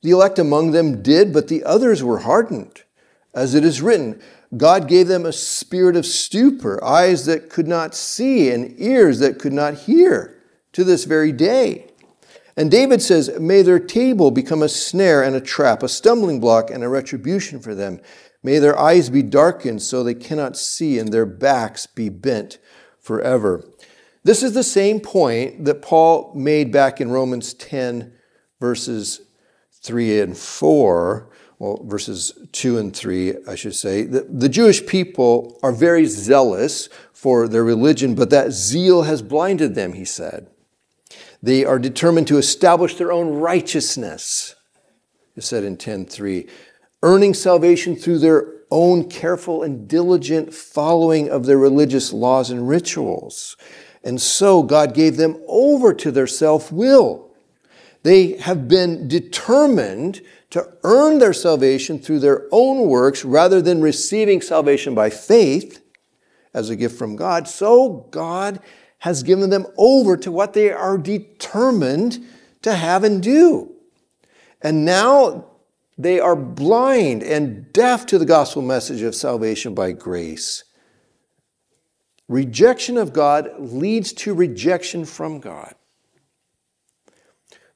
The 0.00 0.10
elect 0.12 0.38
among 0.38 0.70
them 0.70 1.02
did, 1.02 1.32
but 1.32 1.48
the 1.48 1.64
others 1.64 2.04
were 2.04 2.20
hardened. 2.20 2.84
As 3.34 3.54
it 3.54 3.64
is 3.64 3.80
written, 3.80 4.20
God 4.56 4.88
gave 4.88 5.06
them 5.06 5.24
a 5.24 5.32
spirit 5.32 5.96
of 5.96 6.04
stupor, 6.04 6.82
eyes 6.82 7.26
that 7.26 7.48
could 7.50 7.68
not 7.68 7.94
see, 7.94 8.50
and 8.50 8.74
ears 8.78 9.20
that 9.20 9.38
could 9.38 9.52
not 9.52 9.74
hear 9.74 10.42
to 10.72 10.82
this 10.82 11.04
very 11.04 11.30
day. 11.30 11.90
And 12.56 12.70
David 12.70 13.00
says, 13.00 13.38
May 13.38 13.62
their 13.62 13.78
table 13.78 14.30
become 14.30 14.62
a 14.62 14.68
snare 14.68 15.22
and 15.22 15.36
a 15.36 15.40
trap, 15.40 15.82
a 15.82 15.88
stumbling 15.88 16.40
block 16.40 16.70
and 16.70 16.82
a 16.82 16.88
retribution 16.88 17.60
for 17.60 17.74
them. 17.74 18.00
May 18.42 18.58
their 18.58 18.78
eyes 18.78 19.08
be 19.10 19.22
darkened 19.22 19.82
so 19.82 20.02
they 20.02 20.14
cannot 20.14 20.56
see, 20.56 20.98
and 20.98 21.12
their 21.12 21.26
backs 21.26 21.86
be 21.86 22.08
bent 22.08 22.58
forever. 22.98 23.64
This 24.24 24.42
is 24.42 24.52
the 24.52 24.64
same 24.64 25.00
point 25.00 25.64
that 25.64 25.80
Paul 25.80 26.32
made 26.34 26.72
back 26.72 27.00
in 27.00 27.10
Romans 27.10 27.54
10, 27.54 28.12
verses 28.60 29.20
3 29.82 30.20
and 30.20 30.36
4. 30.36 31.30
Well, 31.60 31.78
verses 31.84 32.32
2 32.52 32.78
and 32.78 32.96
3, 32.96 33.34
I 33.46 33.54
should 33.54 33.76
say. 33.76 34.02
The, 34.02 34.22
the 34.22 34.48
Jewish 34.48 34.84
people 34.86 35.60
are 35.62 35.72
very 35.72 36.06
zealous 36.06 36.88
for 37.12 37.46
their 37.46 37.62
religion, 37.62 38.14
but 38.14 38.30
that 38.30 38.50
zeal 38.50 39.02
has 39.02 39.22
blinded 39.22 39.74
them, 39.74 39.92
he 39.92 40.04
said. 40.04 40.48
They 41.42 41.64
are 41.64 41.78
determined 41.78 42.26
to 42.28 42.38
establish 42.38 42.96
their 42.96 43.12
own 43.12 43.34
righteousness, 43.34 44.56
he 45.34 45.40
said 45.40 45.62
in 45.62 45.76
10.3 45.76 46.48
earning 47.02 47.34
salvation 47.34 47.96
through 47.96 48.18
their 48.18 48.52
own 48.70 49.08
careful 49.08 49.62
and 49.62 49.88
diligent 49.88 50.54
following 50.54 51.28
of 51.28 51.46
their 51.46 51.58
religious 51.58 52.12
laws 52.12 52.50
and 52.50 52.68
rituals. 52.68 53.56
And 54.04 54.20
so 54.20 54.62
God 54.62 54.94
gave 54.94 55.16
them 55.16 55.42
over 55.48 55.92
to 55.94 56.10
their 56.10 56.26
self 56.26 56.70
will. 56.70 57.30
They 58.02 58.38
have 58.38 58.68
been 58.68 59.08
determined 59.08 60.22
to 60.50 60.76
earn 60.82 61.18
their 61.18 61.32
salvation 61.32 61.98
through 61.98 62.18
their 62.18 62.48
own 62.50 62.88
works 62.88 63.24
rather 63.24 63.62
than 63.62 63.80
receiving 63.80 64.40
salvation 64.40 64.94
by 64.94 65.08
faith 65.10 65.82
as 66.52 66.70
a 66.70 66.76
gift 66.76 66.98
from 66.98 67.16
God. 67.16 67.46
So 67.48 68.06
God 68.10 68.60
has 68.98 69.22
given 69.22 69.50
them 69.50 69.66
over 69.76 70.16
to 70.16 70.32
what 70.32 70.52
they 70.52 70.70
are 70.70 70.98
determined 70.98 72.18
to 72.62 72.74
have 72.74 73.04
and 73.04 73.22
do. 73.22 73.72
And 74.60 74.84
now 74.84 75.46
they 75.96 76.20
are 76.20 76.36
blind 76.36 77.22
and 77.22 77.72
deaf 77.72 78.06
to 78.06 78.18
the 78.18 78.26
gospel 78.26 78.62
message 78.62 79.02
of 79.02 79.14
salvation 79.14 79.74
by 79.74 79.92
grace. 79.92 80.64
Rejection 82.28 82.96
of 82.96 83.12
God 83.12 83.50
leads 83.58 84.12
to 84.14 84.34
rejection 84.34 85.04
from 85.04 85.40
God. 85.40 85.74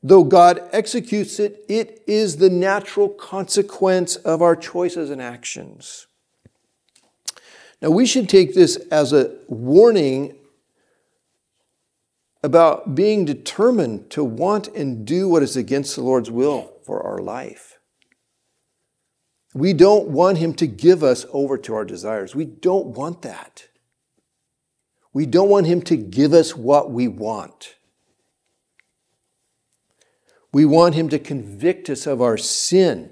Though 0.06 0.24
God 0.24 0.60
executes 0.70 1.40
it, 1.40 1.64
it 1.66 2.02
is 2.06 2.36
the 2.36 2.50
natural 2.50 3.08
consequence 3.08 4.16
of 4.16 4.42
our 4.42 4.54
choices 4.54 5.08
and 5.08 5.22
actions. 5.22 6.06
Now, 7.80 7.88
we 7.88 8.04
should 8.04 8.28
take 8.28 8.54
this 8.54 8.76
as 8.90 9.14
a 9.14 9.34
warning 9.48 10.36
about 12.42 12.94
being 12.94 13.24
determined 13.24 14.10
to 14.10 14.22
want 14.22 14.68
and 14.68 15.06
do 15.06 15.26
what 15.26 15.42
is 15.42 15.56
against 15.56 15.96
the 15.96 16.02
Lord's 16.02 16.30
will 16.30 16.74
for 16.84 17.02
our 17.02 17.18
life. 17.18 17.78
We 19.54 19.72
don't 19.72 20.08
want 20.08 20.36
him 20.36 20.52
to 20.54 20.66
give 20.66 21.02
us 21.02 21.24
over 21.32 21.56
to 21.56 21.74
our 21.74 21.86
desires. 21.86 22.34
We 22.34 22.44
don't 22.44 22.88
want 22.88 23.22
that. 23.22 23.68
We 25.14 25.24
don't 25.24 25.48
want 25.48 25.66
him 25.66 25.80
to 25.82 25.96
give 25.96 26.34
us 26.34 26.54
what 26.54 26.90
we 26.90 27.08
want. 27.08 27.76
We 30.54 30.64
want 30.64 30.94
him 30.94 31.08
to 31.08 31.18
convict 31.18 31.90
us 31.90 32.06
of 32.06 32.22
our 32.22 32.36
sin. 32.36 33.10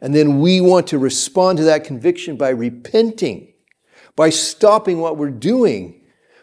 And 0.00 0.14
then 0.14 0.40
we 0.40 0.60
want 0.60 0.86
to 0.86 0.98
respond 0.98 1.58
to 1.58 1.64
that 1.64 1.82
conviction 1.82 2.36
by 2.36 2.50
repenting, 2.50 3.54
by 4.14 4.30
stopping 4.30 5.00
what 5.00 5.16
we're 5.16 5.30
doing, 5.30 6.00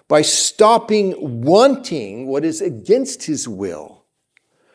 by 0.09 0.21
stopping 0.21 1.43
wanting 1.43 2.27
what 2.27 2.43
is 2.43 2.59
against 2.59 3.23
his 3.23 3.47
will, 3.47 4.03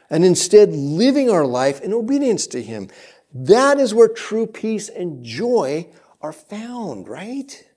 and 0.09 0.25
instead 0.25 0.71
living 0.73 1.29
our 1.29 1.45
life 1.45 1.83
in 1.83 1.93
obedience 1.93 2.47
to 2.49 2.63
him. 2.63 2.89
That 3.35 3.79
is 3.79 3.95
where 3.95 4.09
true 4.09 4.47
peace 4.47 4.89
and 4.89 5.23
joy 5.23 5.89
are 6.23 6.33
found, 6.33 7.09
right? 7.09 7.70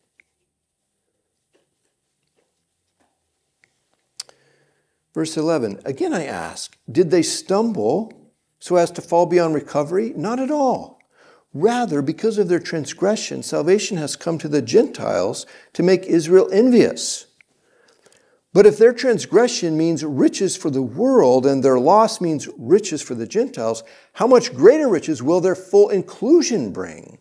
Verse 5.13 5.37
11 5.37 5.81
Again 5.85 6.13
I 6.13 6.25
ask, 6.25 6.77
did 6.91 7.11
they 7.11 7.21
stumble 7.21 8.11
so 8.59 8.75
as 8.75 8.91
to 8.91 9.01
fall 9.01 9.25
beyond 9.25 9.53
recovery? 9.53 10.13
Not 10.15 10.39
at 10.39 10.51
all. 10.51 10.99
Rather, 11.53 12.01
because 12.01 12.39
of 12.39 12.47
their 12.47 12.59
transgression, 12.59 13.43
salvation 13.43 13.97
has 13.97 14.15
come 14.15 14.39
to 14.39 14.47
the 14.47 14.61
Gentiles 14.61 15.45
to 15.73 15.83
make 15.83 16.03
Israel 16.05 16.49
envious. 16.51 17.27
But 18.53 18.65
if 18.65 18.77
their 18.77 18.93
transgression 18.93 19.77
means 19.77 20.03
riches 20.03 20.55
for 20.55 20.69
the 20.69 20.81
world 20.81 21.45
and 21.45 21.63
their 21.63 21.79
loss 21.79 22.21
means 22.21 22.47
riches 22.57 23.01
for 23.01 23.15
the 23.15 23.27
Gentiles, 23.27 23.83
how 24.13 24.27
much 24.27 24.53
greater 24.53 24.87
riches 24.87 25.21
will 25.21 25.41
their 25.41 25.55
full 25.55 25.89
inclusion 25.89 26.71
bring? 26.71 27.17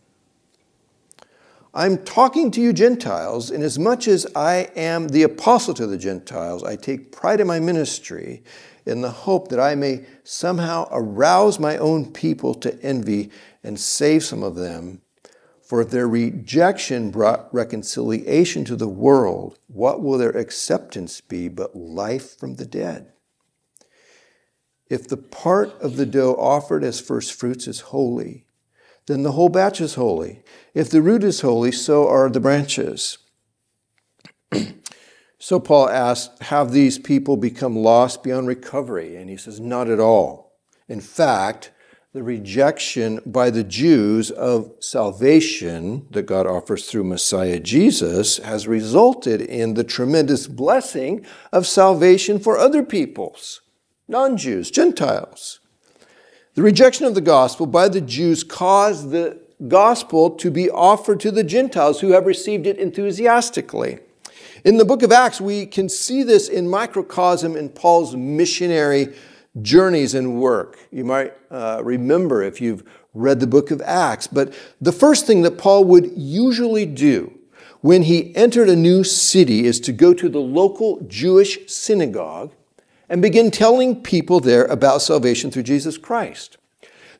I'm 1.75 2.05
talking 2.05 2.51
to 2.51 2.61
you 2.61 2.75
Gentiles, 2.75 3.51
inasmuch 3.51 4.07
as 4.07 4.27
I 4.37 4.71
am 4.77 5.09
the 5.09 5.23
apostle 5.23 5.73
to 5.75 5.87
the 5.87 5.97
Gentiles, 5.97 6.63
I 6.63 6.77
take 6.77 7.13
pride 7.13 7.41
in 7.41 7.47
my 7.47 7.61
ministry 7.61 8.43
in 8.85 9.01
the 9.01 9.11
hope 9.11 9.49
that 9.49 9.61
I 9.61 9.75
may 9.75 10.05
somehow 10.23 10.89
arouse 10.91 11.59
my 11.59 11.79
own 11.79 12.13
people 12.13 12.55
to 12.57 12.79
envy 12.83 13.31
and 13.65 13.81
save 13.81 14.23
some 14.23 14.43
of 14.43 14.57
them 14.57 15.01
for 15.73 15.81
if 15.81 15.89
their 15.89 16.07
rejection 16.07 17.11
brought 17.11 17.49
reconciliation 17.55 18.63
to 18.67 18.77
the 18.77 18.89
world, 18.89 19.59
what 19.69 20.03
will 20.03 20.19
their 20.19 20.37
acceptance 20.37 21.23
be 21.23 21.49
but 21.49 21.75
life 21.75 22.39
from 22.39 22.57
the 22.57 22.67
dead? 22.67 23.11
If 24.91 25.09
the 25.09 25.17
part 25.17 25.73
of 25.81 25.97
the 25.97 26.05
dough 26.05 26.35
offered 26.35 26.85
as 26.85 27.01
first 27.01 27.33
fruits 27.33 27.67
is 27.67 27.81
holy, 27.81 28.45
then 29.07 29.23
the 29.23 29.33
whole 29.33 29.49
batch 29.49 29.81
is 29.81 29.95
holy. 29.95 30.43
If 30.75 30.91
the 30.91 31.03
root 31.03 31.25
is 31.25 31.41
holy, 31.41 31.73
so 31.73 32.09
are 32.09 32.31
the 32.31 32.41
branches. 32.41 33.19
so 35.39 35.59
Paul 35.59 35.89
asks, 35.89 36.41
Have 36.43 36.73
these 36.73 36.99
people 36.99 37.37
become 37.37 37.77
lost 37.77 38.23
beyond 38.23 38.47
recovery? 38.47 39.17
And 39.17 39.29
he 39.29 39.37
says, 39.37 39.59
Not 39.59 39.89
at 39.89 40.01
all. 40.01 40.53
In 40.89 41.01
fact, 41.01 41.73
the 42.13 42.23
rejection 42.23 43.21
by 43.25 43.49
the 43.49 43.65
Jews 43.65 44.31
of 44.31 44.73
salvation 44.81 46.07
that 46.11 46.27
God 46.27 46.47
offers 46.47 46.87
through 46.87 47.05
Messiah 47.05 47.59
Jesus 47.59 48.37
has 48.39 48.69
resulted 48.69 49.41
in 49.41 49.75
the 49.75 49.85
tremendous 49.85 50.47
blessing 50.47 51.25
of 51.53 51.67
salvation 51.67 52.39
for 52.39 52.59
other 52.59 52.83
peoples, 52.83 53.63
non 54.09 54.37
Jews, 54.37 54.71
Gentiles. 54.71 55.61
The 56.55 56.63
rejection 56.63 57.07
of 57.07 57.15
the 57.15 57.23
gospel 57.23 57.65
by 57.65 57.89
the 57.89 58.03
Jews 58.03 58.45
caused 58.45 59.09
the 59.09 59.39
gospel 59.69 60.29
to 60.33 60.51
be 60.51 60.69
offered 60.69 61.19
to 61.21 61.31
the 61.31 61.43
Gentiles 61.43 62.03
who 62.03 62.11
have 62.11 62.27
received 62.27 62.67
it 62.67 62.79
enthusiastically. 62.79 64.01
In 64.63 64.77
the 64.77 64.85
book 64.85 65.03
of 65.03 65.11
Acts, 65.11 65.41
we 65.41 65.65
can 65.65 65.89
see 65.89 66.23
this 66.23 66.51
in 66.51 66.69
microcosm 66.69 67.57
in 67.57 67.71
Paul's 67.71 68.15
missionary 68.15 69.15
journeys 69.63 70.13
and 70.13 70.43
work. 70.43 70.79
You 70.91 71.07
might 71.07 71.33
uh, 71.51 71.81
remember 71.83 72.43
if 72.43 72.61
you've 72.61 72.85
read 73.15 73.41
the 73.41 73.47
book 73.47 73.71
of 73.71 73.81
Acts. 73.81 74.27
But 74.27 74.53
the 74.79 74.93
first 74.93 75.27
thing 75.27 75.41
that 75.43 75.57
Paul 75.57 75.85
would 75.85 76.13
usually 76.15 76.85
do 76.85 77.33
when 77.81 78.03
he 78.03 78.37
entered 78.37 78.69
a 78.69 78.77
new 78.77 79.05
city 79.05 79.65
is 79.65 79.81
to 79.81 79.93
go 79.93 80.13
to 80.13 80.29
the 80.29 80.41
local 80.41 81.01
Jewish 81.09 81.67
synagogue 81.67 82.53
and 83.13 83.21
begin 83.21 83.51
telling 83.51 84.03
people 84.03 84.41
there 84.41 84.65
about 84.65 85.03
salvation 85.03 85.51
through 85.51 85.65
Jesus 85.65 85.99
Christ. 85.99 86.57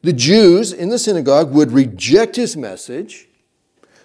The 0.01 0.15
Jews 0.15 0.73
in 0.73 0.89
the 0.89 0.99
synagogue 0.99 1.53
would 1.53 1.71
reject 1.71 2.37
his 2.37 2.57
message, 2.57 3.29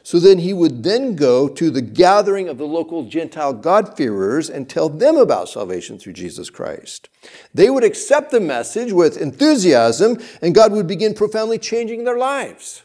So 0.08 0.19
then 0.21 0.38
he 0.38 0.54
would 0.54 0.84
then 0.84 1.17
go 1.17 1.50
to 1.50 1.69
the 1.69 1.82
gathering 1.82 2.47
of 2.47 2.58
the 2.58 2.65
local 2.65 3.04
Gentile 3.04 3.52
God-fearers 3.52 4.50
and 4.50 4.69
tell 4.69 4.88
them 4.88 5.17
about 5.17 5.50
salvation 5.50 6.00
through 6.00 6.13
Jesus 6.13 6.50
Christ. 6.50 7.10
They 7.54 7.69
would 7.69 7.84
accept 7.84 8.32
the 8.32 8.39
message 8.39 8.93
with 8.93 9.17
enthusiasm, 9.17 10.17
and 10.41 10.56
God 10.56 10.71
would 10.71 10.88
begin 10.88 11.13
profoundly 11.13 11.58
changing 11.58 12.06
their 12.06 12.17
lives. 12.17 12.84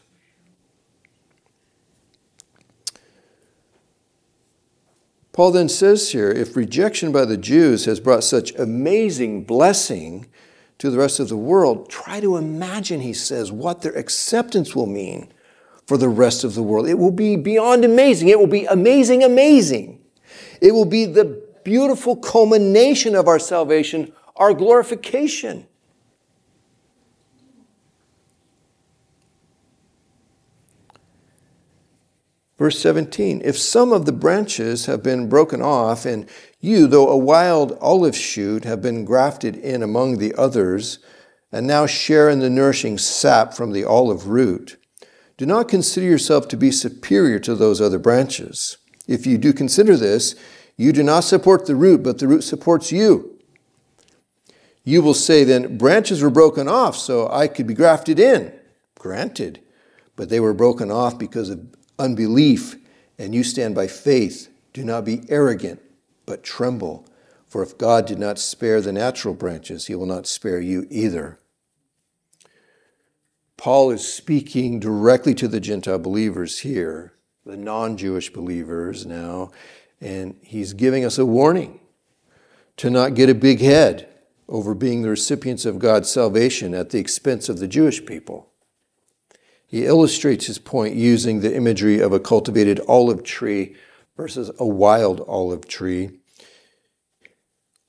Paul 5.33 5.51
then 5.51 5.67
says 5.67 6.11
here 6.11 6.31
if 6.31 6.55
rejection 6.55 7.11
by 7.11 7.25
the 7.25 7.37
Jews 7.37 7.85
has 7.85 7.99
brought 7.99 8.23
such 8.23 8.53
amazing 8.55 9.43
blessing 9.43 10.27
to 10.77 10.91
the 10.91 10.97
rest 10.97 11.19
of 11.19 11.27
the 11.27 11.37
world, 11.37 11.89
try 11.89 12.19
to 12.19 12.37
imagine, 12.37 13.01
he 13.01 13.13
says, 13.13 13.51
what 13.51 13.81
their 13.81 13.93
acceptance 13.93 14.75
will 14.75 14.85
mean 14.85 15.33
for 15.87 15.97
the 15.97 16.07
rest 16.07 16.43
of 16.43 16.53
the 16.53 16.61
world. 16.61 16.87
It 16.87 16.99
will 16.99 17.11
be 17.11 17.35
beyond 17.35 17.83
amazing. 17.83 18.29
It 18.29 18.39
will 18.39 18.47
be 18.47 18.65
amazing, 18.65 19.23
amazing. 19.23 19.99
It 20.61 20.71
will 20.71 20.85
be 20.85 21.05
the 21.05 21.43
beautiful 21.63 22.15
culmination 22.15 23.15
of 23.15 23.27
our 23.27 23.39
salvation, 23.39 24.13
our 24.35 24.53
glorification. 24.53 25.65
Verse 32.57 32.79
17 32.79 33.41
If 33.43 33.57
some 33.57 33.91
of 33.91 34.05
the 34.05 34.11
branches 34.11 34.85
have 34.85 35.03
been 35.03 35.29
broken 35.29 35.61
off, 35.61 36.05
and 36.05 36.27
you, 36.59 36.87
though 36.87 37.09
a 37.09 37.17
wild 37.17 37.77
olive 37.81 38.15
shoot, 38.15 38.63
have 38.63 38.81
been 38.81 39.05
grafted 39.05 39.55
in 39.55 39.81
among 39.81 40.17
the 40.17 40.33
others, 40.35 40.99
and 41.51 41.67
now 41.67 41.85
share 41.85 42.29
in 42.29 42.39
the 42.39 42.49
nourishing 42.49 42.97
sap 42.97 43.53
from 43.53 43.71
the 43.71 43.83
olive 43.83 44.27
root, 44.27 44.77
do 45.37 45.45
not 45.45 45.67
consider 45.67 46.05
yourself 46.05 46.47
to 46.47 46.57
be 46.57 46.71
superior 46.71 47.39
to 47.39 47.55
those 47.55 47.81
other 47.81 47.99
branches. 47.99 48.77
If 49.07 49.25
you 49.25 49.37
do 49.37 49.51
consider 49.51 49.97
this, 49.97 50.35
you 50.77 50.93
do 50.93 51.03
not 51.03 51.21
support 51.21 51.65
the 51.65 51.75
root, 51.75 52.03
but 52.03 52.19
the 52.19 52.27
root 52.27 52.43
supports 52.43 52.91
you. 52.91 53.39
You 54.83 55.01
will 55.01 55.13
say 55.13 55.43
then, 55.43 55.77
branches 55.77 56.21
were 56.21 56.29
broken 56.29 56.67
off 56.67 56.97
so 56.97 57.29
I 57.29 57.47
could 57.47 57.67
be 57.67 57.73
grafted 57.73 58.19
in. 58.19 58.53
Granted, 58.99 59.61
but 60.15 60.29
they 60.29 60.39
were 60.39 60.53
broken 60.53 60.91
off 60.91 61.17
because 61.17 61.49
of 61.49 61.67
unbelief, 62.03 62.75
and 63.17 63.33
you 63.33 63.43
stand 63.43 63.73
by 63.73 63.87
faith. 63.87 64.49
Do 64.73 64.83
not 64.83 65.05
be 65.05 65.21
arrogant, 65.29 65.81
but 66.25 66.43
tremble. 66.43 67.07
For 67.47 67.63
if 67.63 67.77
God 67.77 68.05
did 68.05 68.19
not 68.19 68.39
spare 68.39 68.81
the 68.81 68.91
natural 68.91 69.33
branches, 69.33 69.87
he 69.87 69.95
will 69.95 70.05
not 70.05 70.27
spare 70.27 70.59
you 70.59 70.85
either. 70.89 71.39
Paul 73.57 73.91
is 73.91 74.05
speaking 74.05 74.79
directly 74.79 75.33
to 75.35 75.47
the 75.47 75.59
Gentile 75.59 75.99
believers 75.99 76.59
here, 76.59 77.13
the 77.45 77.55
non 77.55 77.95
Jewish 77.95 78.33
believers 78.33 79.05
now, 79.05 79.51
and 80.01 80.35
he's 80.41 80.73
giving 80.73 81.05
us 81.05 81.17
a 81.17 81.25
warning 81.25 81.79
to 82.77 82.89
not 82.89 83.13
get 83.13 83.29
a 83.29 83.35
big 83.35 83.61
head 83.61 84.09
over 84.49 84.73
being 84.73 85.01
the 85.01 85.09
recipients 85.09 85.65
of 85.65 85.79
God's 85.79 86.09
salvation 86.09 86.73
at 86.73 86.89
the 86.89 86.99
expense 86.99 87.47
of 87.47 87.59
the 87.59 87.67
Jewish 87.67 88.05
people. 88.05 88.52
He 89.73 89.87
illustrates 89.87 90.45
his 90.45 90.59
point 90.59 90.93
using 90.93 91.39
the 91.39 91.55
imagery 91.55 91.99
of 91.99 92.13
a 92.13 92.19
cultivated 92.19 92.79
olive 92.87 93.23
tree 93.23 93.75
versus 94.15 94.51
a 94.59 94.67
wild 94.67 95.25
olive 95.27 95.67
tree. 95.67 96.11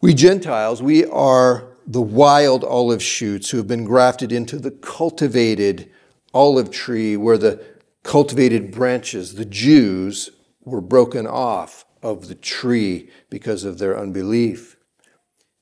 We 0.01 0.15
Gentiles, 0.15 0.83
we 0.83 1.05
are 1.05 1.77
the 1.87 2.01
wild 2.01 2.65
olive 2.65 3.03
shoots 3.03 3.51
who 3.51 3.59
have 3.59 3.69
been 3.69 3.85
grafted 3.85 4.33
into 4.33 4.59
the 4.59 4.71
cultivated 4.71 5.91
olive 6.33 6.71
tree 6.71 7.19
where 7.19 7.37
the 7.37 7.63
cultivated 8.03 8.73
branches, 8.73 9.35
the 9.35 9.45
Jews, 9.45 10.31
were 10.63 10.81
broken 10.81 11.27
off 11.27 11.85
of 12.03 12.29
the 12.29 12.35
tree 12.35 13.11
because 13.29 13.63
of 13.63 13.77
their 13.77 13.99
unbelief. 13.99 14.79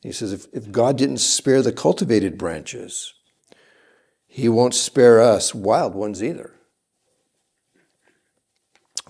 He 0.03 0.13
says, 0.13 0.33
if, 0.33 0.47
if 0.53 0.71
God 0.71 0.97
didn't 0.97 1.19
spare 1.19 1.63
the 1.63 1.73
cultivated 1.73 2.39
branches, 2.39 3.13
he 4.35 4.49
won't 4.49 4.75
spare 4.75 5.21
us 5.21 5.55
wild 5.55 5.95
ones 5.95 6.25
either. 6.25 6.55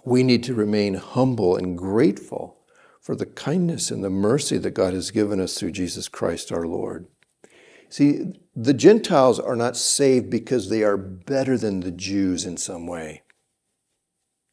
We 0.04 0.24
need 0.24 0.42
to 0.42 0.52
remain 0.54 0.94
humble 0.94 1.56
and 1.56 1.78
grateful 1.78 2.58
for 3.00 3.14
the 3.14 3.26
kindness 3.26 3.92
and 3.92 4.02
the 4.02 4.10
mercy 4.10 4.58
that 4.58 4.72
God 4.72 4.94
has 4.94 5.12
given 5.12 5.38
us 5.38 5.54
through 5.56 5.70
Jesus 5.70 6.08
Christ 6.08 6.50
our 6.50 6.66
Lord. 6.66 7.06
See, 7.88 8.32
the 8.56 8.74
Gentiles 8.74 9.38
are 9.38 9.54
not 9.54 9.76
saved 9.76 10.28
because 10.28 10.68
they 10.68 10.82
are 10.82 10.96
better 10.96 11.56
than 11.56 11.80
the 11.80 11.92
Jews 11.92 12.44
in 12.44 12.56
some 12.56 12.88
way. 12.88 13.22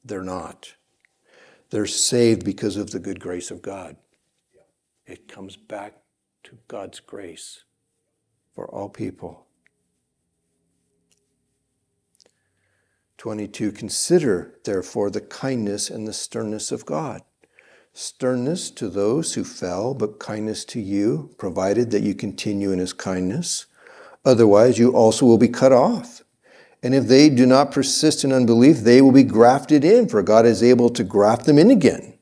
They're 0.04 0.22
not. 0.22 0.76
They're 1.72 1.88
saved 1.88 2.46
because 2.46 2.78
of 2.78 2.92
the 2.92 3.00
good 3.00 3.20
grace 3.20 3.50
of 3.50 3.64
God. 3.64 3.96
It 5.08 5.28
comes 5.28 5.56
back 5.56 5.96
to 6.44 6.60
God's 6.68 7.00
grace 7.00 7.64
for 8.54 8.70
all 8.70 8.90
people. 8.90 9.48
22 13.20 13.74
Consider, 13.74 14.56
therefore, 14.64 15.10
the 15.10 15.20
kindness 15.20 15.90
and 15.90 16.08
the 16.08 16.14
sternness 16.14 16.72
of 16.72 16.86
God. 16.86 17.22
Sternness 17.94 18.72
to 18.72 18.88
those 18.88 19.34
who 19.34 19.44
fell, 19.44 19.94
but 19.94 20.20
kindness 20.20 20.64
to 20.64 20.80
you, 20.80 21.36
provided 21.38 21.92
that 21.92 22.02
you 22.02 22.16
continue 22.16 22.72
in 22.72 22.80
his 22.80 22.94
kindness. 22.94 23.66
Otherwise, 24.24 24.80
you 24.80 24.96
also 24.96 25.26
will 25.26 25.38
be 25.38 25.50
cut 25.50 25.74
off. 25.74 26.24
And 26.82 26.96
if 26.96 27.08
they 27.08 27.30
do 27.30 27.46
not 27.46 27.74
persist 27.74 28.24
in 28.24 28.32
unbelief, 28.32 28.78
they 28.78 29.02
will 29.02 29.12
be 29.12 29.24
grafted 29.24 29.84
in, 29.84 30.08
for 30.08 30.24
God 30.24 30.46
is 30.46 30.64
able 30.64 30.90
to 30.92 31.04
graft 31.04 31.46
them 31.46 31.58
in 31.58 31.70
again. 31.70 32.18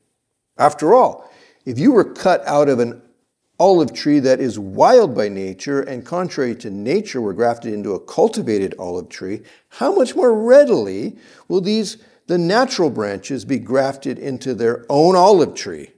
After 0.56 0.94
all, 0.94 1.30
if 1.64 1.78
you 1.78 1.92
were 1.92 2.12
cut 2.12 2.44
out 2.44 2.68
of 2.68 2.80
an 2.80 3.00
olive 3.58 3.92
tree 3.92 4.20
that 4.20 4.40
is 4.40 4.58
wild 4.58 5.14
by 5.14 5.28
nature 5.28 5.80
and 5.80 6.04
contrary 6.04 6.54
to 6.54 6.70
nature 6.70 7.20
were 7.20 7.32
grafted 7.32 7.72
into 7.72 7.92
a 7.92 8.00
cultivated 8.00 8.74
olive 8.78 9.08
tree, 9.08 9.42
how 9.70 9.94
much 9.94 10.14
more 10.14 10.32
readily 10.32 11.16
will 11.48 11.60
these, 11.60 11.98
the 12.26 12.38
natural 12.38 12.90
branches, 12.90 13.44
be 13.44 13.58
grafted 13.58 14.18
into 14.18 14.54
their 14.54 14.86
own 14.88 15.16
olive 15.16 15.54
tree? 15.54 15.90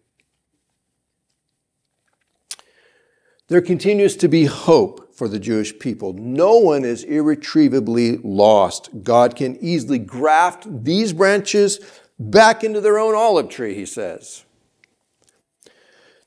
There 3.49 3.61
continues 3.61 4.17
to 4.19 4.29
be 4.29 4.45
hope 4.45 5.13
for 5.13 5.27
the 5.29 5.41
Jewish 5.41 5.79
people. 5.79 6.13
No 6.13 6.57
one 6.57 6.85
is 6.85 7.03
irretrievably 7.03 8.19
lost. 8.19 8.89
God 9.03 9.35
can 9.35 9.57
easily 9.57 9.99
graft 9.99 10.85
these 10.85 11.13
branches 11.13 11.81
back 12.19 12.63
into 12.63 12.81
their 12.81 12.99
own 12.99 13.15
olive 13.15 13.49
tree, 13.49 13.75
he 13.75 13.85
says. 13.85 14.45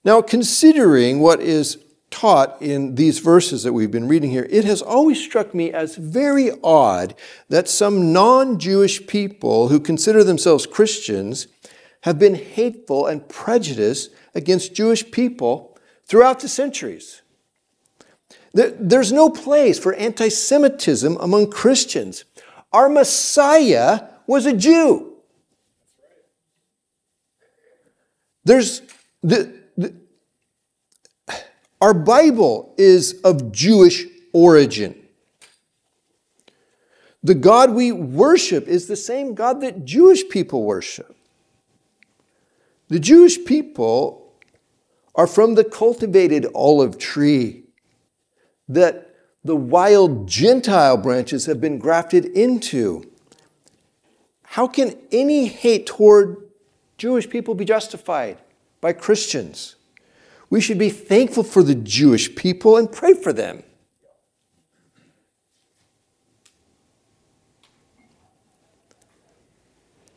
Now, 0.03 0.21
considering 0.21 1.19
what 1.19 1.39
is 1.39 1.77
taught 2.09 2.61
in 2.61 2.95
these 2.95 3.19
verses 3.19 3.63
that 3.63 3.73
we've 3.73 3.89
been 3.89 4.07
reading 4.07 4.29
here, 4.29 4.47
it 4.49 4.65
has 4.65 4.81
always 4.81 5.19
struck 5.19 5.55
me 5.55 5.71
as 5.71 5.95
very 5.95 6.51
odd 6.63 7.15
that 7.49 7.69
some 7.69 8.13
non 8.13 8.59
Jewish 8.59 9.07
people 9.07 9.69
who 9.69 9.79
consider 9.79 10.23
themselves 10.23 10.65
Christians 10.65 11.47
have 12.01 12.19
been 12.19 12.35
hateful 12.35 13.07
and 13.07 13.27
prejudiced 13.27 14.11
against 14.35 14.75
Jewish 14.75 15.09
people 15.09 15.77
throughout 16.05 16.41
the 16.41 16.49
centuries. 16.49 17.21
There's 18.53 19.11
no 19.11 19.29
place 19.29 19.79
for 19.79 19.95
anti 19.95 20.29
Semitism 20.29 21.17
among 21.19 21.49
Christians. 21.49 22.25
Our 22.71 22.89
Messiah 22.89 24.01
was 24.27 24.45
a 24.45 24.53
Jew. 24.53 25.13
There's 28.45 28.81
the, 29.23 29.62
our 31.83 31.93
Bible 31.93 32.73
is 32.77 33.19
of 33.25 33.51
Jewish 33.51 34.05
origin. 34.31 34.95
The 37.21 37.35
God 37.35 37.73
we 37.73 37.91
worship 37.91 38.69
is 38.69 38.87
the 38.87 38.95
same 38.95 39.35
God 39.35 39.59
that 39.59 39.83
Jewish 39.83 40.29
people 40.29 40.63
worship. 40.63 41.13
The 42.87 43.01
Jewish 43.01 43.43
people 43.43 44.33
are 45.13 45.27
from 45.27 45.55
the 45.55 45.65
cultivated 45.65 46.47
olive 46.55 46.97
tree 46.97 47.63
that 48.69 49.13
the 49.43 49.57
wild 49.57 50.25
Gentile 50.25 50.95
branches 50.95 51.47
have 51.47 51.59
been 51.59 51.79
grafted 51.79 52.23
into. 52.27 53.11
How 54.43 54.67
can 54.67 54.97
any 55.11 55.47
hate 55.47 55.86
toward 55.86 56.49
Jewish 56.97 57.29
people 57.29 57.55
be 57.55 57.65
justified 57.65 58.38
by 58.79 58.93
Christians? 58.93 59.75
We 60.54 60.62
should 60.62 60.78
be 60.78 60.91
thankful 60.91 61.41
for 61.41 61.64
the 61.64 61.74
Jewish 61.74 62.36
people 62.36 62.78
and 62.78 62.91
pray 62.91 63.16
for 63.16 63.34
them. 63.34 63.64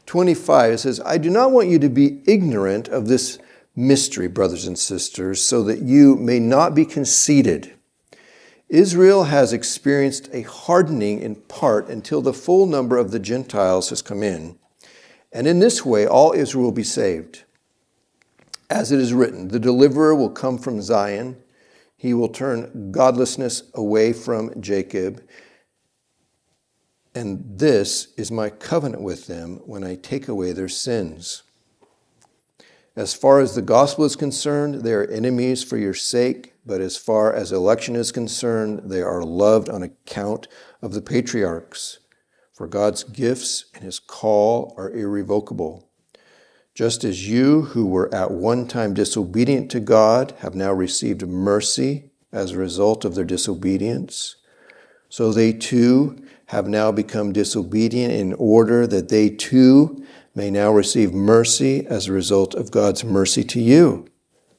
Twenty-five 0.05 0.75
it 0.75 0.79
says, 0.81 1.01
"I 1.07 1.17
do 1.17 1.31
not 1.31 1.53
want 1.53 1.69
you 1.69 1.79
to 1.79 1.89
be 1.89 2.21
ignorant 2.27 2.87
of 2.87 3.09
this 3.09 3.39
mystery, 3.75 4.29
brothers 4.29 4.67
and 4.67 4.79
sisters, 4.79 5.41
so 5.41 5.63
that 5.63 5.81
you 5.81 6.17
may 6.17 6.39
not 6.39 6.75
be 6.75 6.85
conceited." 6.85 7.73
Israel 8.69 9.25
has 9.25 9.55
experienced 9.55 10.29
a 10.35 10.43
hardening 10.43 11.19
in 11.21 11.37
part 11.37 11.89
until 11.89 12.21
the 12.21 12.35
full 12.35 12.67
number 12.67 12.99
of 12.99 13.11
the 13.11 13.19
Gentiles 13.19 13.89
has 13.89 14.03
come 14.03 14.23
in. 14.23 14.59
And 15.33 15.47
in 15.47 15.61
this 15.61 15.83
way, 15.83 16.07
all 16.07 16.35
Israel 16.35 16.65
will 16.65 16.73
be 16.73 16.85
saved. 16.85 17.45
As 18.69 18.91
it 18.91 18.99
is 18.99 19.15
written, 19.15 19.49
the 19.49 19.61
deliverer 19.61 20.15
will 20.15 20.31
come 20.31 20.59
from 20.59 20.83
Zion. 20.83 21.37
He 21.97 22.13
will 22.13 22.29
turn 22.29 22.91
godlessness 22.91 23.63
away 23.75 24.13
from 24.13 24.61
Jacob. 24.61 25.23
And 27.15 27.59
this 27.59 28.13
is 28.17 28.31
my 28.31 28.51
covenant 28.51 29.03
with 29.03 29.27
them 29.27 29.61
when 29.65 29.85
I 29.85 29.95
take 29.95 30.29
away 30.29 30.53
their 30.53 30.69
sins. 30.69 31.43
As 32.97 33.15
far 33.15 33.41
as 33.41 33.55
the 33.55 33.63
gospel 33.63 34.05
is 34.05 34.17
concerned, 34.17 34.77
they 34.77 34.93
are 34.93 35.05
enemies 35.11 35.63
for 35.63 35.77
your 35.77 35.95
sake, 35.95 36.55
but 36.65 36.81
as 36.81 36.97
far 36.97 37.33
as 37.33 37.53
election 37.53 37.95
is 37.95 38.11
concerned, 38.11 38.91
they 38.91 39.03
are 39.03 39.23
loved 39.23 39.69
on 39.69 39.83
account 39.83 40.49
of 40.81 40.93
the 40.93 41.03
patriarchs. 41.03 41.99
For 42.55 42.67
God's 42.67 43.05
gifts 43.05 43.67
and 43.75 43.85
his 43.85 43.99
call 43.99 44.75
are 44.79 44.91
irrevocable. 44.91 45.86
Just 46.77 47.05
as 47.05 47.27
you, 47.27 47.63
who 47.63 47.87
were 47.87 48.15
at 48.15 48.31
one 48.31 48.69
time 48.69 48.93
disobedient 48.93 49.71
to 49.71 49.81
God, 49.81 50.35
have 50.41 50.55
now 50.55 50.75
received 50.75 51.27
mercy 51.27 52.11
as 52.31 52.51
a 52.51 52.59
result 52.59 53.03
of 53.03 53.15
their 53.15 53.25
disobedience, 53.25 54.37
so 55.09 55.33
they 55.33 55.55
too 55.55 56.23
have 56.49 56.69
now 56.69 56.93
become 56.93 57.33
disobedient 57.33 58.13
in 58.13 58.35
order 58.35 58.87
that 58.87 59.09
they 59.09 59.31
too 59.31 60.05
may 60.35 60.51
now 60.51 60.71
receive 60.71 61.15
mercy 61.15 61.87
as 61.87 62.09
a 62.09 62.13
result 62.13 62.55
of 62.55 62.71
God's 62.71 63.03
mercy 63.03 63.43
to 63.45 63.59
you. 63.59 64.07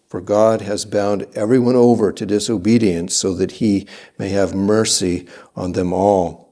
For 0.08 0.20
God 0.20 0.62
has 0.62 0.86
bound 0.86 1.28
everyone 1.36 1.76
over 1.76 2.12
to 2.12 2.26
disobedience 2.26 3.16
so 3.16 3.36
that 3.36 3.52
he 3.52 3.88
may 4.18 4.30
have 4.30 4.56
mercy 4.56 5.28
on 5.56 5.74
them 5.74 5.94
all. 5.94 6.52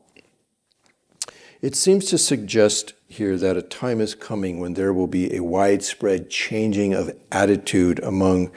It 1.60 1.76
seems 1.76 2.06
to 2.12 2.20
suggest 2.20 2.94
here 3.16 3.38
that 3.38 3.58
a 3.58 3.62
time 3.62 4.00
is 4.00 4.16
coming 4.16 4.60
when 4.60 4.76
there 4.76 4.94
will 4.94 5.08
be 5.08 5.36
a 5.36 5.44
widespread 5.44 6.30
changing 6.30 6.94
of 6.94 7.16
attitude 7.32 8.00
among 8.00 8.52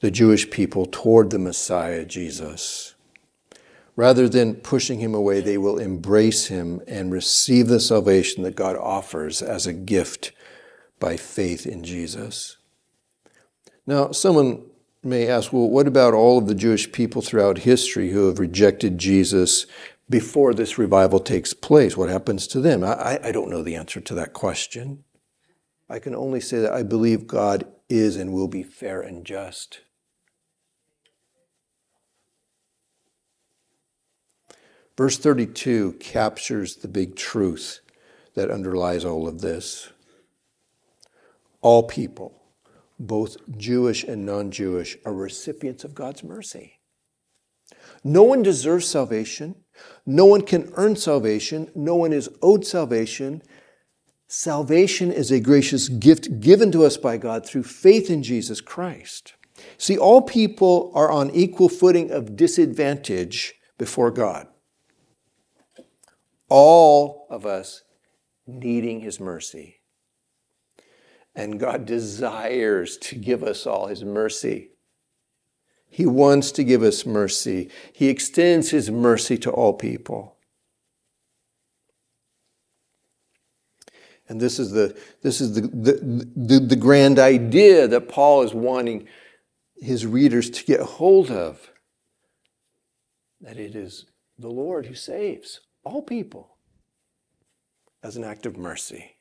the 0.00 0.10
Jewish 0.10 0.50
people 0.50 0.86
toward 0.86 1.30
the 1.30 1.38
Messiah, 1.38 2.04
Jesus. 2.04 2.94
Rather 3.96 4.28
than 4.28 4.54
pushing 4.54 4.98
him 5.00 5.14
away, 5.14 5.40
they 5.40 5.58
will 5.58 5.78
embrace 5.78 6.46
him 6.46 6.80
and 6.86 7.12
receive 7.12 7.68
the 7.68 7.80
salvation 7.80 8.42
that 8.42 8.56
God 8.56 8.76
offers 8.76 9.42
as 9.42 9.66
a 9.66 9.72
gift 9.72 10.32
by 10.98 11.16
faith 11.16 11.66
in 11.66 11.84
Jesus. 11.84 12.56
Now, 13.86 14.12
someone 14.12 14.62
may 15.02 15.26
ask, 15.26 15.52
well, 15.52 15.68
what 15.68 15.86
about 15.86 16.14
all 16.14 16.38
of 16.38 16.46
the 16.46 16.54
Jewish 16.54 16.92
people 16.92 17.22
throughout 17.22 17.58
history 17.58 18.10
who 18.10 18.26
have 18.28 18.38
rejected 18.38 18.98
Jesus 18.98 19.66
before 20.10 20.52
this 20.52 20.76
revival 20.76 21.20
takes 21.20 21.54
place? 21.54 21.96
What 21.96 22.10
happens 22.10 22.46
to 22.48 22.60
them? 22.60 22.84
I, 22.84 23.20
I 23.22 23.32
don't 23.32 23.48
know 23.48 23.62
the 23.62 23.76
answer 23.76 24.00
to 24.00 24.14
that 24.16 24.34
question. 24.34 25.04
I 25.88 25.98
can 25.98 26.14
only 26.14 26.40
say 26.40 26.58
that 26.58 26.72
I 26.72 26.82
believe 26.82 27.26
God 27.26 27.66
is 27.88 28.16
and 28.16 28.32
will 28.32 28.48
be 28.48 28.62
fair 28.62 29.00
and 29.00 29.24
just. 29.24 29.80
Verse 34.96 35.16
32 35.16 35.94
captures 35.94 36.76
the 36.76 36.88
big 36.88 37.16
truth 37.16 37.80
that 38.34 38.50
underlies 38.50 39.04
all 39.04 39.26
of 39.26 39.40
this. 39.40 39.90
All 41.62 41.84
people, 41.84 42.42
both 42.98 43.36
Jewish 43.56 44.04
and 44.04 44.26
non 44.26 44.50
Jewish, 44.50 44.98
are 45.06 45.14
recipients 45.14 45.84
of 45.84 45.94
God's 45.94 46.22
mercy. 46.22 46.80
No 48.04 48.22
one 48.22 48.42
deserves 48.42 48.86
salvation. 48.86 49.56
No 50.06 50.24
one 50.26 50.42
can 50.42 50.70
earn 50.74 50.96
salvation. 50.96 51.70
No 51.74 51.94
one 51.96 52.12
is 52.12 52.28
owed 52.42 52.66
salvation. 52.66 53.42
Salvation 54.28 55.12
is 55.12 55.30
a 55.30 55.40
gracious 55.40 55.88
gift 55.88 56.40
given 56.40 56.70
to 56.72 56.84
us 56.84 56.96
by 56.96 57.16
God 57.16 57.46
through 57.46 57.64
faith 57.64 58.10
in 58.10 58.22
Jesus 58.22 58.60
Christ. 58.60 59.34
See, 59.76 59.98
all 59.98 60.22
people 60.22 60.92
are 60.94 61.10
on 61.10 61.30
equal 61.30 61.68
footing 61.68 62.10
of 62.10 62.36
disadvantage 62.36 63.54
before 63.76 64.10
God 64.10 64.46
all 66.50 67.26
of 67.30 67.46
us 67.46 67.84
needing 68.46 69.00
His 69.00 69.18
mercy. 69.18 69.76
And 71.34 71.58
God 71.58 71.86
desires 71.86 72.98
to 72.98 73.14
give 73.14 73.42
us 73.42 73.66
all 73.66 73.86
His 73.86 74.04
mercy. 74.04 74.69
He 75.90 76.06
wants 76.06 76.52
to 76.52 76.64
give 76.64 76.82
us 76.82 77.04
mercy. 77.04 77.68
He 77.92 78.08
extends 78.08 78.70
His 78.70 78.90
mercy 78.90 79.36
to 79.38 79.50
all 79.50 79.74
people. 79.74 80.36
And 84.28 84.40
this 84.40 84.60
is 84.60 84.70
the, 84.70 84.96
this 85.22 85.40
is 85.40 85.54
the, 85.54 85.62
the, 85.62 86.28
the, 86.36 86.60
the 86.60 86.76
grand 86.76 87.18
idea 87.18 87.88
that 87.88 88.08
Paul 88.08 88.42
is 88.42 88.54
wanting 88.54 89.08
his 89.80 90.06
readers 90.06 90.48
to 90.50 90.64
get 90.64 90.80
hold 90.80 91.32
of 91.32 91.70
that 93.40 93.56
it 93.56 93.74
is 93.74 94.06
the 94.38 94.48
Lord 94.48 94.86
who 94.86 94.94
saves 94.94 95.60
all 95.82 96.02
people 96.02 96.58
as 98.02 98.16
an 98.16 98.22
act 98.22 98.46
of 98.46 98.56
mercy. 98.56 99.16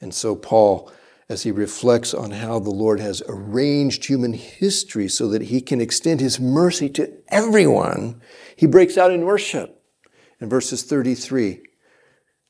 And 0.00 0.14
so, 0.14 0.36
Paul, 0.36 0.92
as 1.32 1.44
he 1.44 1.50
reflects 1.50 2.12
on 2.12 2.30
how 2.30 2.58
the 2.58 2.70
Lord 2.70 3.00
has 3.00 3.22
arranged 3.26 4.04
human 4.04 4.34
history 4.34 5.08
so 5.08 5.28
that 5.28 5.44
he 5.44 5.62
can 5.62 5.80
extend 5.80 6.20
his 6.20 6.38
mercy 6.38 6.90
to 6.90 7.10
everyone, 7.28 8.20
he 8.54 8.66
breaks 8.66 8.98
out 8.98 9.10
in 9.10 9.24
worship. 9.24 9.82
In 10.42 10.50
verses 10.50 10.82
33 10.82 11.62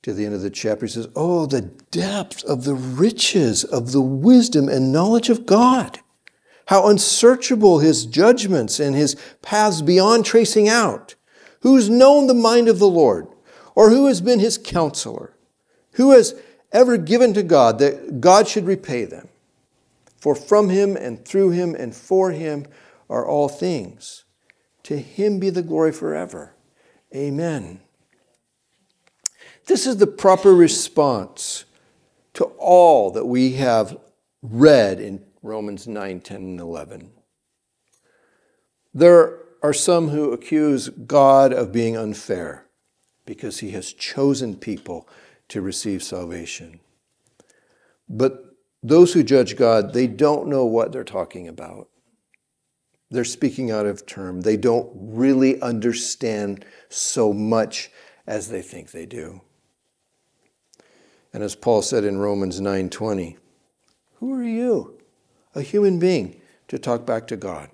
to 0.03 0.13
the 0.13 0.27
end 0.27 0.35
of 0.35 0.41
the 0.41 0.51
chapter, 0.51 0.87
he 0.87 0.91
says, 0.91 1.07
Oh, 1.15 1.47
the 1.47 1.63
depth 1.93 2.43
of 2.45 2.65
the 2.65 2.75
riches 2.75 3.63
of 3.63 3.93
the 3.93 4.01
wisdom 4.01 4.69
and 4.69 4.93
knowledge 4.93 5.31
of 5.31 5.47
God! 5.47 6.01
How 6.67 6.89
unsearchable 6.89 7.79
his 7.79 8.05
judgments 8.05 8.81
and 8.81 8.97
his 8.97 9.15
paths 9.43 9.81
beyond 9.81 10.25
tracing 10.25 10.69
out! 10.69 11.15
Who's 11.61 11.89
known 11.89 12.27
the 12.27 12.35
mind 12.35 12.67
of 12.67 12.81
the 12.81 12.89
Lord? 12.89 13.29
Or 13.77 13.91
who 13.91 14.07
has 14.07 14.21
been 14.21 14.41
his 14.41 14.59
counselor? 14.59 15.37
Who 15.93 16.11
has 16.11 16.35
ever 16.73 16.97
given 16.97 17.35
to 17.35 17.43
God 17.43 17.79
that 17.79 18.21
God 18.21 18.49
should 18.49 18.67
repay 18.67 19.05
them? 19.05 19.29
For 20.17 20.35
from 20.35 20.69
him 20.69 20.97
and 20.97 21.25
through 21.25 21.51
him 21.51 21.75
and 21.75 21.95
for 21.95 22.31
him 22.31 22.67
are 23.11 23.27
all 23.27 23.49
things. 23.49 24.25
To 24.85 24.97
him 24.97 25.39
be 25.39 25.51
the 25.51 25.63
glory 25.63 25.93
forever. 25.93 26.55
Amen. 27.15 27.81
This 29.67 29.87
is 29.87 29.99
the 29.99 30.07
proper 30.07 30.55
response 30.55 31.65
to 32.35 32.45
all 32.59 33.11
that 33.11 33.27
we 33.27 33.53
have 33.55 33.99
read 34.43 35.01
in 35.01 35.25
Romans 35.43 35.87
9, 35.87 36.21
10, 36.21 36.37
and 36.37 36.61
11. 36.61 37.11
There 38.95 39.39
are 39.63 39.73
some 39.73 40.09
who 40.09 40.33
accuse 40.33 40.89
God 40.89 41.53
of 41.53 41.73
being 41.73 41.97
unfair 41.97 42.67
because 43.25 43.61
he 43.61 43.71
has 43.71 43.93
chosen 43.93 44.57
people 44.57 45.09
to 45.53 45.61
receive 45.61 46.03
salvation. 46.03 46.81
But 48.09 48.57
those 48.83 49.13
who 49.13 49.23
judge 49.23 49.55
God, 49.55 49.93
they 49.93 50.07
don't 50.07 50.49
know 50.49 50.65
what 50.65 50.93
they're 50.93 51.05
talking 51.05 51.47
about. 51.47 51.91
They're 53.11 53.23
speaking 53.23 53.71
out 53.71 53.85
of 53.85 54.07
term. 54.07 54.41
They 54.41 54.57
don't 54.57 54.91
really 54.95 55.61
understand 55.61 56.65
so 56.89 57.35
much 57.35 57.91
as 58.27 58.49
they 58.49 58.63
think 58.63 58.93
they 58.93 59.05
do. 59.05 59.43
And 61.35 61.43
as 61.43 61.55
Paul 61.55 61.83
said 61.83 62.05
in 62.05 62.17
Romans 62.17 62.59
9:20, 62.59 63.37
who 64.21 64.33
are 64.33 64.43
you, 64.43 64.99
a 65.55 65.61
human 65.61 65.99
being, 65.99 66.41
to 66.69 66.79
talk 66.79 67.05
back 67.05 67.27
to 67.27 67.37
God? 67.37 67.69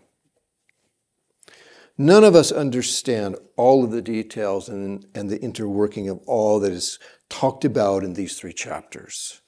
None 2.01 2.23
of 2.23 2.37
us 2.37 2.53
understand 2.53 3.35
all 3.57 3.83
of 3.83 3.91
the 3.91 4.01
details 4.01 4.69
and, 4.69 5.05
and 5.17 5.29
the 5.29 5.41
interworking 5.41 6.09
of 6.09 6.21
all 6.29 6.61
that 6.61 6.71
is 6.71 7.01
talked 7.29 7.65
about 7.65 8.05
in 8.05 8.15
these 8.15 8.39
three 8.39 8.53
chapters. 8.53 9.41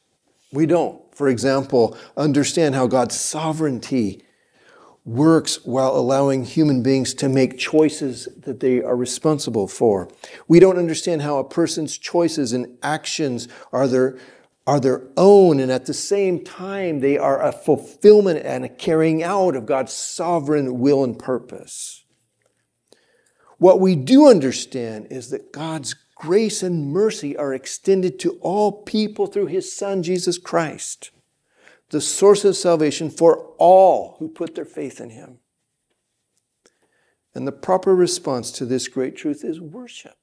We 0.52 0.66
don't, 0.66 1.00
for 1.14 1.28
example, 1.28 1.96
understand 2.16 2.74
how 2.74 2.88
God's 2.88 3.14
sovereignty 3.14 4.24
works 5.04 5.64
while 5.64 5.96
allowing 5.96 6.44
human 6.44 6.82
beings 6.82 7.14
to 7.14 7.28
make 7.28 7.56
choices 7.56 8.28
that 8.36 8.58
they 8.58 8.82
are 8.82 8.96
responsible 8.96 9.68
for. 9.68 10.08
We 10.48 10.58
don't 10.58 10.76
understand 10.76 11.22
how 11.22 11.38
a 11.38 11.48
person's 11.48 11.96
choices 11.96 12.52
and 12.52 12.76
actions 12.82 13.46
are 13.72 13.86
their, 13.86 14.18
are 14.66 14.80
their 14.80 15.06
own, 15.16 15.60
and 15.60 15.70
at 15.70 15.86
the 15.86 15.94
same 15.94 16.42
time, 16.42 16.98
they 16.98 17.16
are 17.16 17.40
a 17.40 17.52
fulfillment 17.52 18.44
and 18.44 18.64
a 18.64 18.68
carrying 18.68 19.22
out 19.22 19.54
of 19.54 19.66
God's 19.66 19.92
sovereign 19.92 20.80
will 20.80 21.04
and 21.04 21.16
purpose. 21.16 22.04
What 23.60 23.78
we 23.78 23.94
do 23.94 24.26
understand 24.26 25.08
is 25.10 25.28
that 25.28 25.52
God's 25.52 25.94
grace 26.14 26.62
and 26.62 26.90
mercy 26.90 27.36
are 27.36 27.52
extended 27.52 28.18
to 28.20 28.38
all 28.40 28.72
people 28.84 29.26
through 29.26 29.48
his 29.48 29.70
Son, 29.70 30.02
Jesus 30.02 30.38
Christ, 30.38 31.10
the 31.90 32.00
source 32.00 32.42
of 32.46 32.56
salvation 32.56 33.10
for 33.10 33.52
all 33.58 34.16
who 34.18 34.28
put 34.28 34.54
their 34.54 34.64
faith 34.64 34.98
in 34.98 35.10
him. 35.10 35.40
And 37.34 37.46
the 37.46 37.52
proper 37.52 37.94
response 37.94 38.50
to 38.52 38.64
this 38.64 38.88
great 38.88 39.14
truth 39.14 39.44
is 39.44 39.60
worship. 39.60 40.16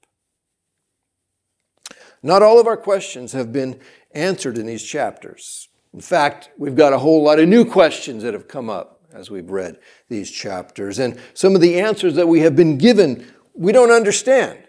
Not 2.24 2.42
all 2.42 2.60
of 2.60 2.66
our 2.66 2.76
questions 2.76 3.34
have 3.34 3.54
been 3.54 3.80
answered 4.16 4.58
in 4.58 4.66
these 4.66 4.84
chapters. 4.84 5.70
In 5.94 6.02
fact, 6.02 6.50
we've 6.58 6.76
got 6.76 6.92
a 6.92 6.98
whole 6.98 7.22
lot 7.22 7.38
of 7.38 7.48
new 7.48 7.66
questions 7.66 8.24
that 8.24 8.34
have 8.34 8.48
come 8.48 8.68
up 8.68 8.97
as 9.18 9.32
we've 9.32 9.50
read 9.50 9.80
these 10.10 10.32
chapters. 10.32 11.00
And 11.00 11.20
some 11.34 11.56
of 11.56 11.62
the 11.62 11.80
answers 11.80 12.16
that 12.16 12.28
we 12.28 12.42
have 12.42 12.56
been 12.56 12.78
given, 12.78 13.26
we 13.54 13.72
don't 13.72 13.92
understand. 13.92 14.60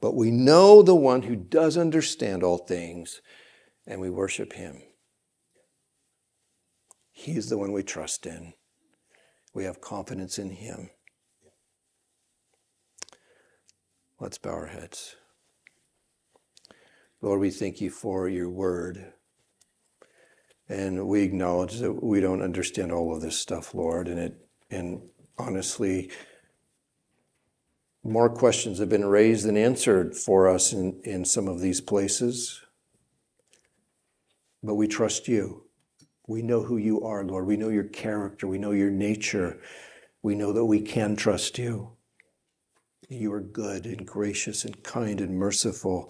But 0.00 0.14
we 0.14 0.30
know 0.30 0.82
the 0.82 0.94
one 0.94 1.22
who 1.22 1.36
does 1.36 1.76
understand 1.76 2.42
all 2.42 2.58
things, 2.58 3.20
and 3.86 4.00
we 4.00 4.10
worship 4.10 4.52
him. 4.52 4.82
He's 7.10 7.48
the 7.48 7.58
one 7.58 7.72
we 7.72 7.82
trust 7.82 8.26
in. 8.26 8.54
We 9.54 9.64
have 9.64 9.80
confidence 9.80 10.38
in 10.38 10.50
him. 10.50 10.90
Let's 14.18 14.38
bow 14.38 14.50
our 14.50 14.66
heads. 14.66 15.16
Lord, 17.20 17.40
we 17.40 17.50
thank 17.50 17.80
you 17.80 17.90
for 17.90 18.28
your 18.28 18.48
word. 18.48 19.12
And 20.72 21.06
we 21.06 21.22
acknowledge 21.22 21.80
that 21.80 22.02
we 22.02 22.20
don't 22.20 22.40
understand 22.40 22.92
all 22.92 23.14
of 23.14 23.20
this 23.20 23.38
stuff, 23.38 23.74
Lord. 23.74 24.08
And 24.08 24.18
it 24.18 24.48
and 24.70 25.02
honestly, 25.36 26.10
more 28.02 28.30
questions 28.30 28.78
have 28.78 28.88
been 28.88 29.04
raised 29.04 29.44
than 29.44 29.58
answered 29.58 30.16
for 30.16 30.48
us 30.48 30.72
in, 30.72 30.98
in 31.04 31.26
some 31.26 31.46
of 31.46 31.60
these 31.60 31.82
places. 31.82 32.62
But 34.62 34.76
we 34.76 34.88
trust 34.88 35.28
you. 35.28 35.64
We 36.26 36.40
know 36.40 36.62
who 36.62 36.78
you 36.78 37.02
are, 37.02 37.22
Lord. 37.22 37.46
We 37.46 37.58
know 37.58 37.68
your 37.68 37.84
character. 37.84 38.46
We 38.46 38.56
know 38.56 38.70
your 38.70 38.90
nature. 38.90 39.60
We 40.22 40.34
know 40.34 40.54
that 40.54 40.64
we 40.64 40.80
can 40.80 41.16
trust 41.16 41.58
you. 41.58 41.98
You 43.10 43.30
are 43.34 43.42
good 43.42 43.84
and 43.84 44.06
gracious 44.06 44.64
and 44.64 44.82
kind 44.82 45.20
and 45.20 45.36
merciful. 45.36 46.08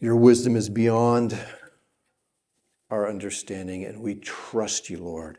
Your 0.00 0.16
wisdom 0.16 0.56
is 0.56 0.70
beyond 0.70 1.38
our 2.90 3.08
understanding, 3.08 3.84
and 3.84 4.00
we 4.00 4.16
trust 4.16 4.90
you, 4.90 4.98
Lord. 4.98 5.38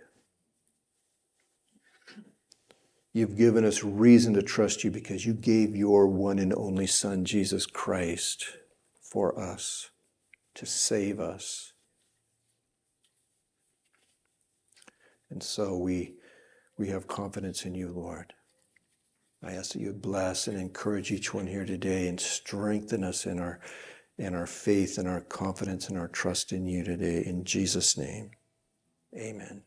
You've 3.14 3.38
given 3.38 3.66
us 3.66 3.84
reason 3.84 4.34
to 4.36 4.42
trust 4.42 4.84
you 4.84 4.92
because 4.92 5.26
you 5.26 5.34
gave 5.34 5.76
your 5.76 6.08
one 6.08 6.40
and 6.40 6.54
only 6.54 6.88
Son, 6.88 7.26
Jesus 7.26 7.66
Christ, 7.66 8.58
for 9.02 9.38
us 9.38 9.90
to 10.56 10.66
save 10.66 11.20
us. 11.20 11.74
And 15.30 15.44
so 15.44 15.78
we, 15.78 16.14
we 16.78 16.90
have 16.90 17.08
confidence 17.08 17.66
in 17.66 17.76
you, 17.76 17.90
Lord. 17.90 18.34
I 19.44 19.54
ask 19.54 19.74
that 19.74 19.80
you 19.80 19.92
bless 19.92 20.48
and 20.48 20.58
encourage 20.58 21.12
each 21.12 21.34
one 21.34 21.48
here 21.48 21.66
today 21.66 22.08
and 22.08 22.20
strengthen 22.20 23.04
us 23.04 23.26
in 23.26 23.40
our 23.40 23.60
and 24.22 24.36
our 24.36 24.46
faith 24.46 24.98
and 24.98 25.08
our 25.08 25.22
confidence 25.22 25.90
and 25.90 25.98
our 25.98 26.08
trust 26.08 26.54
in 26.54 26.66
you 26.66 26.84
today. 26.84 27.24
In 27.26 27.44
Jesus' 27.44 27.98
name, 27.98 28.32
amen. 29.18 29.64